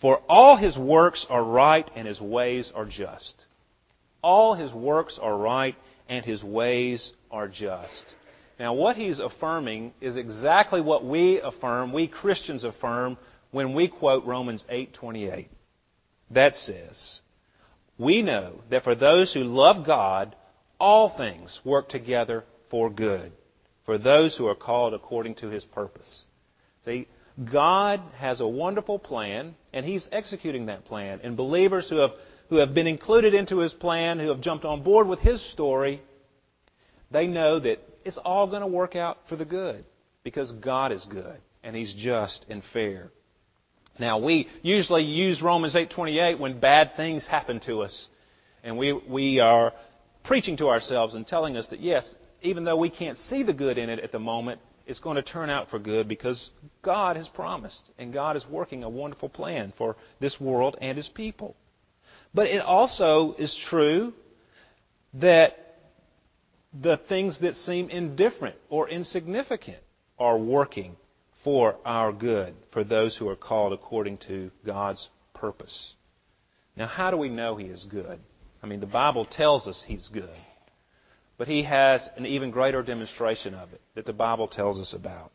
for 0.00 0.18
all 0.28 0.56
his 0.56 0.76
works 0.76 1.26
are 1.28 1.42
right 1.42 1.90
and 1.94 2.06
his 2.06 2.20
ways 2.20 2.72
are 2.74 2.84
just." 2.84 3.46
All 4.22 4.54
his 4.54 4.72
works 4.72 5.18
are 5.18 5.36
right 5.36 5.76
and 6.08 6.24
his 6.24 6.42
ways 6.42 7.12
are 7.30 7.48
just. 7.48 8.14
Now, 8.58 8.72
what 8.72 8.96
he's 8.96 9.20
affirming 9.20 9.94
is 10.00 10.16
exactly 10.16 10.80
what 10.80 11.04
we 11.04 11.40
affirm, 11.40 11.92
we 11.92 12.08
Christians 12.08 12.64
affirm, 12.64 13.16
when 13.50 13.72
we 13.72 13.88
quote 13.88 14.24
Romans 14.24 14.66
8:28. 14.68 15.48
That 16.30 16.56
says, 16.56 17.20
"We 17.96 18.22
know 18.22 18.60
that 18.68 18.84
for 18.84 18.94
those 18.94 19.32
who 19.32 19.44
love 19.44 19.84
God, 19.84 20.34
all 20.80 21.08
things 21.08 21.60
work 21.64 21.88
together 21.88 22.44
for 22.68 22.90
good, 22.90 23.32
for 23.88 23.96
those 23.96 24.36
who 24.36 24.46
are 24.46 24.54
called 24.54 24.92
according 24.92 25.34
to 25.34 25.48
his 25.48 25.64
purpose." 25.64 26.26
See, 26.84 27.06
God 27.42 28.02
has 28.18 28.38
a 28.40 28.46
wonderful 28.46 28.98
plan, 28.98 29.54
and 29.72 29.86
he's 29.86 30.06
executing 30.12 30.66
that 30.66 30.84
plan. 30.84 31.20
And 31.22 31.38
believers 31.38 31.88
who 31.88 31.96
have 31.96 32.12
who 32.50 32.56
have 32.56 32.74
been 32.74 32.86
included 32.86 33.32
into 33.32 33.58
his 33.60 33.72
plan, 33.72 34.18
who 34.18 34.28
have 34.28 34.42
jumped 34.42 34.66
on 34.66 34.82
board 34.82 35.08
with 35.08 35.20
his 35.20 35.40
story, 35.52 36.02
they 37.10 37.26
know 37.26 37.58
that 37.58 37.78
it's 38.04 38.18
all 38.18 38.46
going 38.46 38.60
to 38.60 38.66
work 38.66 38.94
out 38.94 39.18
for 39.26 39.36
the 39.36 39.44
good 39.46 39.86
because 40.22 40.52
God 40.52 40.92
is 40.92 41.06
good 41.06 41.38
and 41.62 41.74
he's 41.74 41.94
just 41.94 42.44
and 42.50 42.62
fair. 42.74 43.10
Now, 43.98 44.18
we 44.18 44.48
usually 44.60 45.04
use 45.04 45.40
Romans 45.40 45.74
8:28 45.74 46.38
when 46.38 46.60
bad 46.60 46.94
things 46.94 47.26
happen 47.26 47.60
to 47.60 47.80
us 47.82 48.10
and 48.62 48.76
we 48.76 48.92
we 48.92 49.40
are 49.40 49.72
preaching 50.24 50.58
to 50.58 50.68
ourselves 50.68 51.14
and 51.14 51.26
telling 51.26 51.56
us 51.56 51.66
that 51.68 51.80
yes, 51.80 52.14
even 52.42 52.64
though 52.64 52.76
we 52.76 52.90
can't 52.90 53.18
see 53.28 53.42
the 53.42 53.52
good 53.52 53.78
in 53.78 53.90
it 53.90 54.00
at 54.00 54.12
the 54.12 54.18
moment, 54.18 54.60
it's 54.86 55.00
going 55.00 55.16
to 55.16 55.22
turn 55.22 55.50
out 55.50 55.68
for 55.70 55.78
good 55.78 56.08
because 56.08 56.50
God 56.82 57.16
has 57.16 57.28
promised, 57.28 57.82
and 57.98 58.12
God 58.12 58.36
is 58.36 58.46
working 58.48 58.82
a 58.82 58.88
wonderful 58.88 59.28
plan 59.28 59.72
for 59.76 59.96
this 60.18 60.40
world 60.40 60.76
and 60.80 60.96
His 60.96 61.08
people. 61.08 61.56
But 62.32 62.46
it 62.46 62.60
also 62.60 63.34
is 63.38 63.54
true 63.54 64.14
that 65.14 65.76
the 66.78 66.98
things 67.08 67.38
that 67.38 67.56
seem 67.56 67.90
indifferent 67.90 68.56
or 68.68 68.88
insignificant 68.88 69.78
are 70.18 70.38
working 70.38 70.96
for 71.44 71.76
our 71.84 72.12
good, 72.12 72.54
for 72.72 72.84
those 72.84 73.16
who 73.16 73.28
are 73.28 73.36
called 73.36 73.72
according 73.72 74.18
to 74.18 74.50
God's 74.64 75.08
purpose. 75.34 75.94
Now, 76.76 76.86
how 76.86 77.10
do 77.10 77.16
we 77.16 77.28
know 77.28 77.56
He 77.56 77.66
is 77.66 77.84
good? 77.84 78.20
I 78.62 78.66
mean, 78.66 78.80
the 78.80 78.86
Bible 78.86 79.24
tells 79.24 79.68
us 79.68 79.84
He's 79.86 80.08
good. 80.08 80.30
But 81.38 81.48
He 81.48 81.62
has 81.62 82.08
an 82.16 82.26
even 82.26 82.50
greater 82.50 82.82
demonstration 82.82 83.54
of 83.54 83.72
it 83.72 83.80
that 83.94 84.04
the 84.04 84.12
Bible 84.12 84.48
tells 84.48 84.80
us 84.80 84.92
about. 84.92 85.30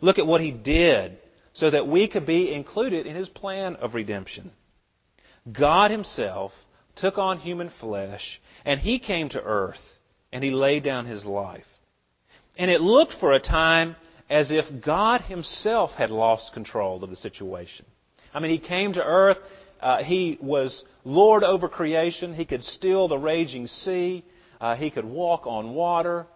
Look 0.00 0.18
at 0.18 0.26
what 0.26 0.40
He 0.40 0.50
did 0.50 1.18
so 1.52 1.70
that 1.70 1.86
we 1.86 2.08
could 2.08 2.26
be 2.26 2.52
included 2.52 3.06
in 3.06 3.14
His 3.14 3.28
plan 3.28 3.76
of 3.76 3.94
redemption. 3.94 4.52
God 5.52 5.90
Himself 5.90 6.52
took 6.96 7.18
on 7.18 7.38
human 7.38 7.70
flesh, 7.70 8.40
and 8.64 8.80
He 8.80 8.98
came 8.98 9.28
to 9.30 9.42
earth, 9.42 9.80
and 10.32 10.42
He 10.42 10.50
laid 10.50 10.82
down 10.82 11.06
His 11.06 11.24
life. 11.24 11.66
And 12.56 12.70
it 12.70 12.80
looked 12.80 13.14
for 13.20 13.32
a 13.32 13.40
time 13.40 13.96
as 14.30 14.50
if 14.50 14.80
God 14.80 15.22
Himself 15.22 15.92
had 15.92 16.10
lost 16.10 16.52
control 16.52 17.02
of 17.04 17.10
the 17.10 17.16
situation. 17.16 17.86
I 18.32 18.40
mean, 18.40 18.50
He 18.50 18.58
came 18.58 18.94
to 18.94 19.04
earth, 19.04 19.38
uh, 19.80 20.02
He 20.02 20.38
was 20.40 20.84
Lord 21.04 21.44
over 21.44 21.68
creation, 21.68 22.34
He 22.34 22.44
could 22.44 22.64
still 22.64 23.08
the 23.08 23.18
raging 23.18 23.66
sea, 23.66 24.24
uh, 24.60 24.76
He 24.76 24.90
could 24.90 25.04
walk 25.04 25.46
on 25.46 25.70
water, 25.70 26.26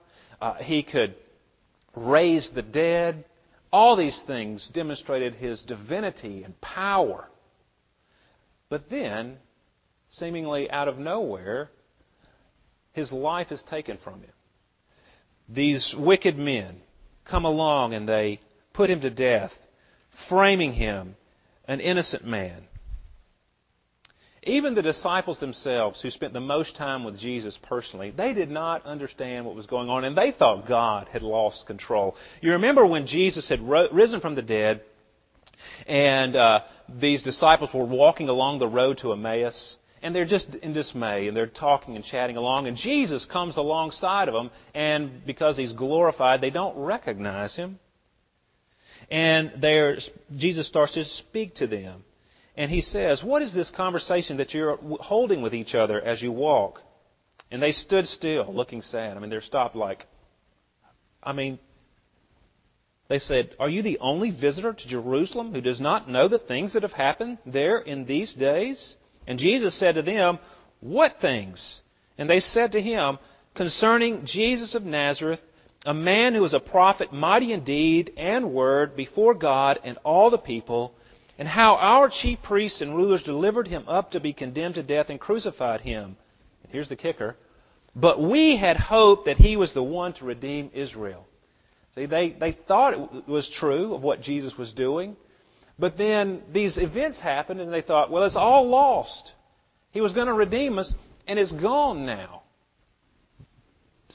uh, 0.40 0.54
He 0.54 0.82
could 0.82 1.14
raise 1.94 2.48
the 2.50 2.62
dead. 2.62 3.24
All 3.72 3.96
these 3.96 4.18
things 4.20 4.68
demonstrated 4.68 5.34
His 5.34 5.62
divinity 5.62 6.42
and 6.44 6.60
power. 6.60 7.28
But 8.68 8.88
then, 8.88 9.38
seemingly 10.10 10.70
out 10.70 10.88
of 10.88 10.98
nowhere, 10.98 11.70
his 12.92 13.10
life 13.10 13.50
is 13.50 13.62
taken 13.62 13.98
from 13.98 14.20
him. 14.20 14.32
These 15.48 15.94
wicked 15.94 16.38
men 16.38 16.80
come 17.24 17.44
along 17.44 17.94
and 17.94 18.08
they 18.08 18.40
put 18.72 18.90
him 18.90 19.00
to 19.00 19.10
death, 19.10 19.52
framing 20.28 20.74
him 20.74 21.16
an 21.66 21.80
innocent 21.80 22.24
man. 22.24 22.64
Even 24.44 24.74
the 24.74 24.82
disciples 24.82 25.38
themselves, 25.38 26.00
who 26.00 26.10
spent 26.10 26.32
the 26.32 26.40
most 26.40 26.74
time 26.74 27.04
with 27.04 27.16
Jesus 27.16 27.56
personally, 27.62 28.10
they 28.10 28.32
did 28.32 28.50
not 28.50 28.84
understand 28.84 29.46
what 29.46 29.54
was 29.54 29.66
going 29.66 29.88
on, 29.88 30.04
and 30.04 30.18
they 30.18 30.32
thought 30.32 30.66
God 30.66 31.08
had 31.12 31.22
lost 31.22 31.66
control. 31.66 32.16
You 32.40 32.52
remember 32.52 32.84
when 32.84 33.06
Jesus 33.06 33.48
had 33.48 33.60
risen 33.62 34.20
from 34.20 34.34
the 34.34 34.42
dead, 34.42 34.80
and 35.86 36.34
uh, 36.34 36.60
these 36.88 37.22
disciples 37.22 37.70
were 37.72 37.84
walking 37.84 38.28
along 38.28 38.58
the 38.58 38.66
road 38.66 38.98
to 38.98 39.12
Emmaus, 39.12 39.76
and 40.02 40.12
they're 40.12 40.24
just 40.24 40.48
in 40.56 40.72
dismay, 40.72 41.28
and 41.28 41.36
they're 41.36 41.46
talking 41.46 41.94
and 41.94 42.04
chatting 42.04 42.36
along, 42.36 42.66
and 42.66 42.76
Jesus 42.76 43.24
comes 43.26 43.56
alongside 43.56 44.26
of 44.26 44.34
them, 44.34 44.50
and 44.74 45.24
because 45.24 45.56
he's 45.56 45.72
glorified, 45.72 46.40
they 46.40 46.50
don't 46.50 46.76
recognize 46.76 47.54
him. 47.54 47.78
And 49.08 49.52
Jesus 50.36 50.66
starts 50.66 50.94
to 50.94 51.04
speak 51.04 51.54
to 51.56 51.68
them. 51.68 52.02
And 52.56 52.70
he 52.70 52.80
says, 52.80 53.22
What 53.22 53.42
is 53.42 53.52
this 53.52 53.70
conversation 53.70 54.36
that 54.36 54.52
you're 54.52 54.78
holding 55.00 55.42
with 55.42 55.54
each 55.54 55.74
other 55.74 56.00
as 56.00 56.20
you 56.20 56.32
walk? 56.32 56.82
And 57.50 57.62
they 57.62 57.72
stood 57.72 58.08
still, 58.08 58.52
looking 58.52 58.82
sad. 58.82 59.16
I 59.16 59.20
mean, 59.20 59.30
they're 59.30 59.40
stopped 59.40 59.76
like, 59.76 60.06
I 61.22 61.32
mean, 61.32 61.58
they 63.08 63.18
said, 63.18 63.54
Are 63.58 63.68
you 63.68 63.82
the 63.82 63.98
only 63.98 64.30
visitor 64.30 64.72
to 64.72 64.88
Jerusalem 64.88 65.52
who 65.52 65.60
does 65.60 65.80
not 65.80 66.08
know 66.08 66.28
the 66.28 66.38
things 66.38 66.72
that 66.72 66.82
have 66.82 66.92
happened 66.92 67.38
there 67.44 67.78
in 67.78 68.04
these 68.04 68.32
days? 68.34 68.96
And 69.26 69.38
Jesus 69.38 69.74
said 69.74 69.94
to 69.96 70.02
them, 70.02 70.38
What 70.80 71.20
things? 71.20 71.82
And 72.18 72.28
they 72.28 72.40
said 72.40 72.72
to 72.72 72.82
him, 72.82 73.18
Concerning 73.54 74.24
Jesus 74.24 74.74
of 74.74 74.84
Nazareth, 74.84 75.40
a 75.84 75.92
man 75.92 76.34
who 76.34 76.40
was 76.40 76.54
a 76.54 76.60
prophet, 76.60 77.12
mighty 77.12 77.52
in 77.52 77.64
deed 77.64 78.12
and 78.16 78.52
word 78.52 78.96
before 78.96 79.34
God 79.34 79.78
and 79.84 79.98
all 80.04 80.30
the 80.30 80.38
people, 80.38 80.94
and 81.38 81.48
how 81.48 81.76
our 81.76 82.08
chief 82.08 82.42
priests 82.42 82.80
and 82.80 82.94
rulers 82.94 83.22
delivered 83.22 83.68
him 83.68 83.88
up 83.88 84.10
to 84.12 84.20
be 84.20 84.32
condemned 84.32 84.74
to 84.74 84.82
death 84.82 85.06
and 85.08 85.18
crucified 85.18 85.80
him. 85.80 86.16
And 86.62 86.72
here's 86.72 86.88
the 86.88 86.96
kicker. 86.96 87.36
But 87.94 88.22
we 88.22 88.56
had 88.56 88.76
hoped 88.76 89.26
that 89.26 89.38
he 89.38 89.56
was 89.56 89.72
the 89.72 89.82
one 89.82 90.12
to 90.14 90.24
redeem 90.24 90.70
Israel. 90.74 91.26
See, 91.94 92.06
they, 92.06 92.30
they 92.30 92.52
thought 92.52 92.94
it 92.94 93.28
was 93.28 93.48
true 93.48 93.94
of 93.94 94.02
what 94.02 94.22
Jesus 94.22 94.56
was 94.56 94.72
doing. 94.72 95.16
But 95.78 95.96
then 95.96 96.42
these 96.52 96.76
events 96.76 97.18
happened 97.18 97.60
and 97.60 97.72
they 97.72 97.82
thought, 97.82 98.10
well, 98.10 98.24
it's 98.24 98.36
all 98.36 98.68
lost. 98.68 99.32
He 99.90 100.00
was 100.00 100.12
going 100.12 100.26
to 100.26 100.32
redeem 100.32 100.78
us 100.78 100.94
and 101.26 101.38
it's 101.38 101.52
gone 101.52 102.06
now. 102.06 102.42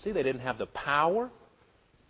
See, 0.04 0.12
they 0.12 0.24
didn't 0.24 0.42
have 0.42 0.58
the 0.58 0.68
power 0.68 1.32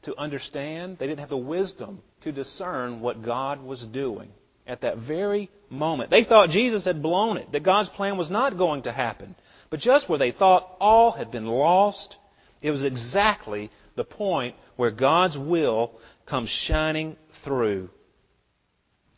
to 0.03 0.17
understand, 0.17 0.97
they 0.99 1.07
didn't 1.07 1.21
have 1.21 1.29
the 1.29 1.37
wisdom 1.37 1.99
to 2.21 2.31
discern 2.31 3.01
what 3.01 3.23
God 3.23 3.61
was 3.61 3.81
doing 3.87 4.29
at 4.67 4.81
that 4.81 4.97
very 4.97 5.49
moment. 5.69 6.09
They 6.09 6.23
thought 6.23 6.49
Jesus 6.49 6.83
had 6.83 7.01
blown 7.01 7.37
it, 7.37 7.51
that 7.51 7.63
God's 7.63 7.89
plan 7.89 8.17
was 8.17 8.29
not 8.29 8.57
going 8.57 8.83
to 8.83 8.91
happen. 8.91 9.35
But 9.69 9.79
just 9.79 10.07
where 10.07 10.19
they 10.19 10.31
thought 10.31 10.75
all 10.79 11.11
had 11.11 11.31
been 11.31 11.45
lost, 11.45 12.15
it 12.61 12.71
was 12.71 12.83
exactly 12.83 13.71
the 13.95 14.03
point 14.03 14.55
where 14.75 14.91
God's 14.91 15.37
will 15.37 15.91
comes 16.25 16.49
shining 16.49 17.15
through. 17.43 17.89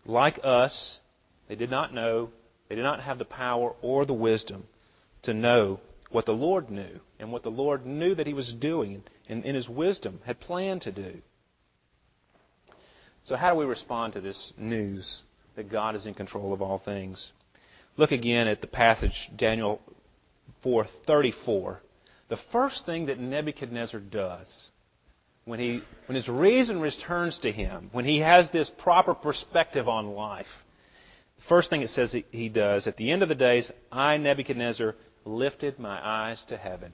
Like 0.05 0.39
us, 0.43 0.99
they 1.47 1.55
did 1.55 1.69
not 1.69 1.93
know, 1.93 2.29
they 2.67 2.75
did 2.75 2.83
not 2.83 3.01
have 3.01 3.19
the 3.19 3.25
power 3.25 3.73
or 3.81 4.05
the 4.05 4.13
wisdom 4.13 4.63
to 5.23 5.33
know 5.33 5.79
what 6.11 6.25
the 6.25 6.31
Lord 6.31 6.71
knew 6.71 6.99
and 7.19 7.31
what 7.31 7.43
the 7.43 7.49
Lord 7.49 7.85
knew 7.85 8.15
that 8.15 8.27
He 8.27 8.33
was 8.33 8.53
doing 8.53 9.03
and 9.27 9.45
in 9.45 9.55
His 9.55 9.69
wisdom 9.69 10.21
had 10.25 10.39
planned 10.39 10.81
to 10.83 10.91
do. 10.91 11.21
So, 13.23 13.35
how 13.35 13.51
do 13.51 13.57
we 13.57 13.65
respond 13.65 14.13
to 14.13 14.21
this 14.21 14.53
news 14.57 15.23
that 15.59 15.69
God 15.69 15.93
is 15.93 16.05
in 16.05 16.13
control 16.13 16.53
of 16.53 16.61
all 16.61 16.79
things? 16.79 17.33
Look 17.97 18.13
again 18.13 18.47
at 18.47 18.61
the 18.61 18.67
passage, 18.67 19.29
Daniel 19.35 19.81
4:34. 20.63 21.81
The 22.29 22.39
first 22.53 22.85
thing 22.85 23.07
that 23.07 23.19
Nebuchadnezzar 23.19 23.99
does 23.99 24.69
when, 25.43 25.59
he, 25.59 25.81
when 26.05 26.15
his 26.15 26.29
reason 26.29 26.79
returns 26.79 27.37
to 27.39 27.51
him, 27.51 27.89
when 27.91 28.05
he 28.05 28.19
has 28.19 28.49
this 28.51 28.69
proper 28.69 29.13
perspective 29.13 29.89
on 29.89 30.13
life, 30.13 30.47
the 31.35 31.43
first 31.49 31.69
thing 31.69 31.81
it 31.81 31.89
says 31.89 32.15
he 32.31 32.47
does, 32.47 32.87
at 32.87 32.95
the 32.95 33.11
end 33.11 33.21
of 33.21 33.27
the 33.27 33.35
days, 33.35 33.69
I, 33.91 34.15
Nebuchadnezzar, 34.15 34.95
lifted 35.25 35.77
my 35.77 35.99
eyes 36.01 36.41
to 36.45 36.55
heaven. 36.55 36.93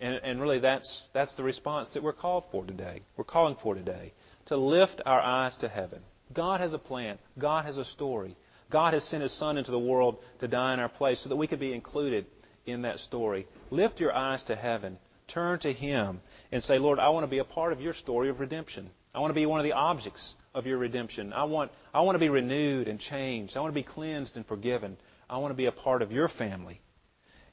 And, 0.00 0.16
and 0.24 0.40
really, 0.40 0.58
that's, 0.58 1.04
that's 1.12 1.34
the 1.34 1.44
response 1.44 1.90
that 1.90 2.02
we're 2.02 2.12
called 2.12 2.42
for 2.50 2.64
today. 2.64 3.02
We're 3.16 3.22
calling 3.22 3.56
for 3.62 3.76
today 3.76 4.14
to 4.46 4.56
lift 4.56 5.00
our 5.06 5.20
eyes 5.20 5.56
to 5.58 5.68
heaven. 5.68 6.00
God 6.34 6.60
has 6.60 6.72
a 6.72 6.78
plan, 6.78 7.18
God 7.38 7.64
has 7.64 7.76
a 7.76 7.84
story. 7.84 8.36
God 8.70 8.94
has 8.94 9.04
sent 9.04 9.22
His 9.22 9.32
Son 9.32 9.58
into 9.58 9.70
the 9.70 9.78
world 9.78 10.16
to 10.38 10.48
die 10.48 10.72
in 10.72 10.80
our 10.80 10.88
place 10.88 11.20
so 11.20 11.28
that 11.28 11.36
we 11.36 11.46
could 11.46 11.60
be 11.60 11.74
included 11.74 12.24
in 12.64 12.82
that 12.82 13.00
story. 13.00 13.46
Lift 13.70 14.00
your 14.00 14.16
eyes 14.16 14.42
to 14.44 14.56
heaven 14.56 14.96
turn 15.32 15.58
to 15.60 15.72
Him 15.72 16.20
and 16.50 16.62
say, 16.62 16.78
Lord, 16.78 16.98
I 16.98 17.08
want 17.08 17.24
to 17.24 17.28
be 17.28 17.38
a 17.38 17.44
part 17.44 17.72
of 17.72 17.80
your 17.80 17.94
story 17.94 18.28
of 18.28 18.40
redemption. 18.40 18.90
I 19.14 19.20
want 19.20 19.30
to 19.30 19.34
be 19.34 19.46
one 19.46 19.60
of 19.60 19.64
the 19.64 19.72
objects 19.72 20.34
of 20.54 20.66
your 20.66 20.78
redemption. 20.78 21.32
I 21.32 21.44
want, 21.44 21.70
I 21.92 22.00
want 22.00 22.14
to 22.14 22.20
be 22.20 22.28
renewed 22.28 22.88
and 22.88 23.00
changed. 23.00 23.56
I 23.56 23.60
want 23.60 23.74
to 23.74 23.80
be 23.80 23.86
cleansed 23.86 24.36
and 24.36 24.46
forgiven. 24.46 24.96
I 25.28 25.38
want 25.38 25.52
to 25.52 25.56
be 25.56 25.66
a 25.66 25.72
part 25.72 26.02
of 26.02 26.12
your 26.12 26.28
family. 26.28 26.80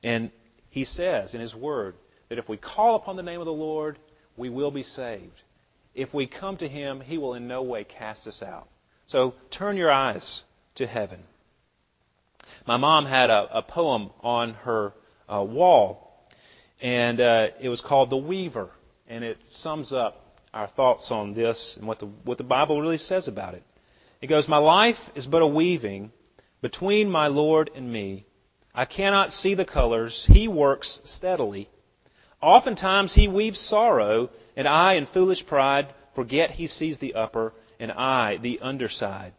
And 0.04 0.32
He 0.70 0.86
says 0.86 1.34
in 1.34 1.42
His 1.42 1.56
Word 1.56 1.96
that 2.30 2.38
if 2.38 2.48
we 2.50 2.58
call 2.58 2.96
upon 2.96 3.16
the 3.16 3.24
name 3.24 3.40
of 3.40 3.46
the 3.46 3.52
Lord, 3.52 3.98
we 4.38 4.50
will 4.50 4.72
be 4.72 4.84
saved. 4.84 5.42
If 5.94 6.14
we 6.14 6.28
come 6.28 6.58
to 6.58 6.68
Him, 6.68 7.02
He 7.02 7.18
will 7.18 7.34
in 7.34 7.48
no 7.48 7.62
way 7.62 7.84
cast 7.84 8.28
us 8.28 8.42
out. 8.42 8.68
So 9.08 9.34
turn 9.52 9.78
your 9.78 9.92
eyes 9.92 10.44
to 10.76 10.88
heaven. 10.88 11.20
My 12.66 12.78
mom 12.78 13.06
had 13.06 13.30
a, 13.30 13.58
a 13.58 13.62
poem 13.62 14.12
on 14.22 14.54
her 14.54 14.94
uh, 15.28 15.44
wall 15.44 16.10
and 16.82 17.20
uh, 17.20 17.48
it 17.60 17.70
was 17.70 17.82
called 17.82 18.10
The 18.10 18.18
Weaver, 18.18 18.70
and 19.08 19.24
it 19.24 19.38
sums 19.62 19.92
up 19.92 20.26
our 20.54 20.68
thoughts 20.68 21.12
on 21.12 21.34
this 21.34 21.76
and 21.78 21.86
what 21.86 22.00
the, 22.00 22.06
what 22.06 22.38
the 22.38 22.44
Bible 22.44 22.82
really 22.82 22.98
says 22.98 23.28
about 23.28 23.54
it. 23.54 23.64
It 24.22 24.28
goes, 24.28 24.48
My 24.48 24.58
life 24.58 24.98
is 25.16 25.26
but 25.26 25.42
a 25.42 25.48
weaving 25.48 26.12
between 26.62 27.10
my 27.10 27.28
Lord 27.28 27.70
and 27.76 27.92
me. 27.92 28.26
I 28.74 28.86
cannot 28.86 29.34
see 29.34 29.56
the 29.56 29.66
colors. 29.66 30.26
He 30.28 30.48
works 30.48 31.02
steadily. 31.04 31.70
Oftentimes 32.42 33.14
he 33.14 33.28
weaves 33.28 33.60
sorrow, 33.60 34.30
and 34.56 34.68
I, 34.68 34.94
in 34.94 35.08
foolish 35.08 35.46
pride, 35.46 35.94
forget 36.16 36.52
he 36.52 36.68
sees 36.68 36.98
the 36.98 37.14
upper, 37.14 37.54
and 37.80 37.92
I, 37.92 38.38
the 38.38 38.60
underside. 38.62 39.34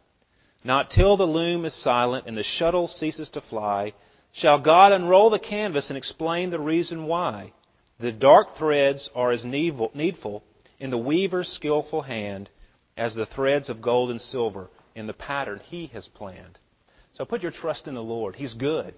Not 0.63 0.91
till 0.91 1.17
the 1.17 1.25
loom 1.25 1.65
is 1.65 1.73
silent 1.73 2.27
and 2.27 2.37
the 2.37 2.43
shuttle 2.43 2.87
ceases 2.87 3.29
to 3.31 3.41
fly 3.41 3.93
shall 4.31 4.59
God 4.59 4.91
unroll 4.91 5.29
the 5.29 5.39
canvas 5.39 5.89
and 5.89 5.97
explain 5.97 6.51
the 6.51 6.59
reason 6.59 7.05
why. 7.05 7.53
The 7.99 8.11
dark 8.11 8.57
threads 8.57 9.09
are 9.15 9.31
as 9.31 9.43
needful 9.43 10.43
in 10.79 10.89
the 10.89 10.97
weaver's 10.97 11.49
skillful 11.49 12.03
hand 12.03 12.49
as 12.95 13.15
the 13.15 13.25
threads 13.25 13.69
of 13.69 13.81
gold 13.81 14.09
and 14.09 14.21
silver 14.21 14.69
in 14.95 15.07
the 15.07 15.13
pattern 15.13 15.61
he 15.63 15.87
has 15.93 16.07
planned. 16.07 16.57
So 17.13 17.25
put 17.25 17.41
your 17.41 17.51
trust 17.51 17.87
in 17.87 17.95
the 17.95 18.03
Lord. 18.03 18.35
He's 18.35 18.53
good. 18.53 18.93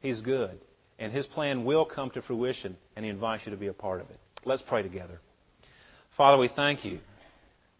He's 0.00 0.20
good. 0.20 0.58
And 0.98 1.12
his 1.12 1.26
plan 1.26 1.64
will 1.64 1.84
come 1.84 2.10
to 2.10 2.22
fruition, 2.22 2.76
and 2.96 3.04
he 3.04 3.10
invites 3.10 3.46
you 3.46 3.52
to 3.52 3.56
be 3.56 3.68
a 3.68 3.72
part 3.72 4.00
of 4.00 4.10
it. 4.10 4.18
Let's 4.44 4.62
pray 4.62 4.82
together. 4.82 5.20
Father, 6.16 6.38
we 6.38 6.48
thank 6.48 6.84
you 6.84 6.98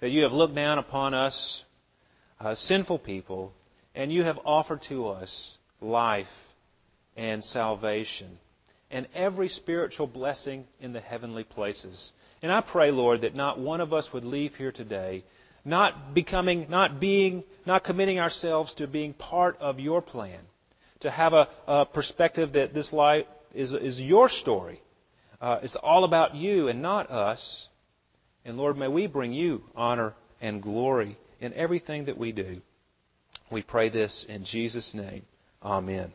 that 0.00 0.10
you 0.10 0.22
have 0.22 0.32
looked 0.32 0.54
down 0.54 0.78
upon 0.78 1.14
us, 1.14 1.64
uh, 2.40 2.54
sinful 2.54 3.00
people, 3.00 3.52
and 3.94 4.12
you 4.12 4.22
have 4.22 4.38
offered 4.44 4.82
to 4.82 5.08
us 5.08 5.56
life 5.80 6.28
and 7.16 7.44
salvation 7.44 8.38
and 8.90 9.06
every 9.14 9.48
spiritual 9.48 10.06
blessing 10.06 10.64
in 10.80 10.92
the 10.92 11.00
heavenly 11.00 11.44
places. 11.44 12.12
And 12.40 12.52
I 12.52 12.60
pray, 12.60 12.90
Lord, 12.90 13.22
that 13.22 13.34
not 13.34 13.58
one 13.58 13.80
of 13.80 13.92
us 13.92 14.12
would 14.12 14.24
leave 14.24 14.54
here 14.54 14.72
today 14.72 15.24
not 15.64 16.14
becoming, 16.14 16.66
not 16.70 16.98
being, 16.98 17.44
not 17.66 17.84
committing 17.84 18.18
ourselves 18.18 18.72
to 18.74 18.86
being 18.86 19.12
part 19.12 19.56
of 19.60 19.78
your 19.78 20.00
plan, 20.00 20.40
to 21.00 21.10
have 21.10 21.32
a, 21.32 21.48
a 21.66 21.86
perspective 21.86 22.52
that 22.54 22.74
this 22.74 22.92
life 22.92 23.26
is, 23.54 23.72
is 23.72 24.00
your 24.00 24.28
story. 24.28 24.80
Uh, 25.40 25.58
it's 25.62 25.76
all 25.76 26.04
about 26.04 26.34
you 26.34 26.68
and 26.68 26.82
not 26.82 27.10
us. 27.10 27.68
And 28.44 28.56
Lord, 28.56 28.76
may 28.76 28.88
we 28.88 29.06
bring 29.06 29.32
you 29.32 29.62
honor 29.76 30.14
and 30.40 30.62
glory 30.62 31.18
in 31.40 31.54
everything 31.54 32.06
that 32.06 32.18
we 32.18 32.32
do. 32.32 32.60
We 33.50 33.62
pray 33.62 33.88
this 33.88 34.26
in 34.28 34.44
Jesus' 34.44 34.92
name. 34.94 35.22
Amen. 35.62 36.12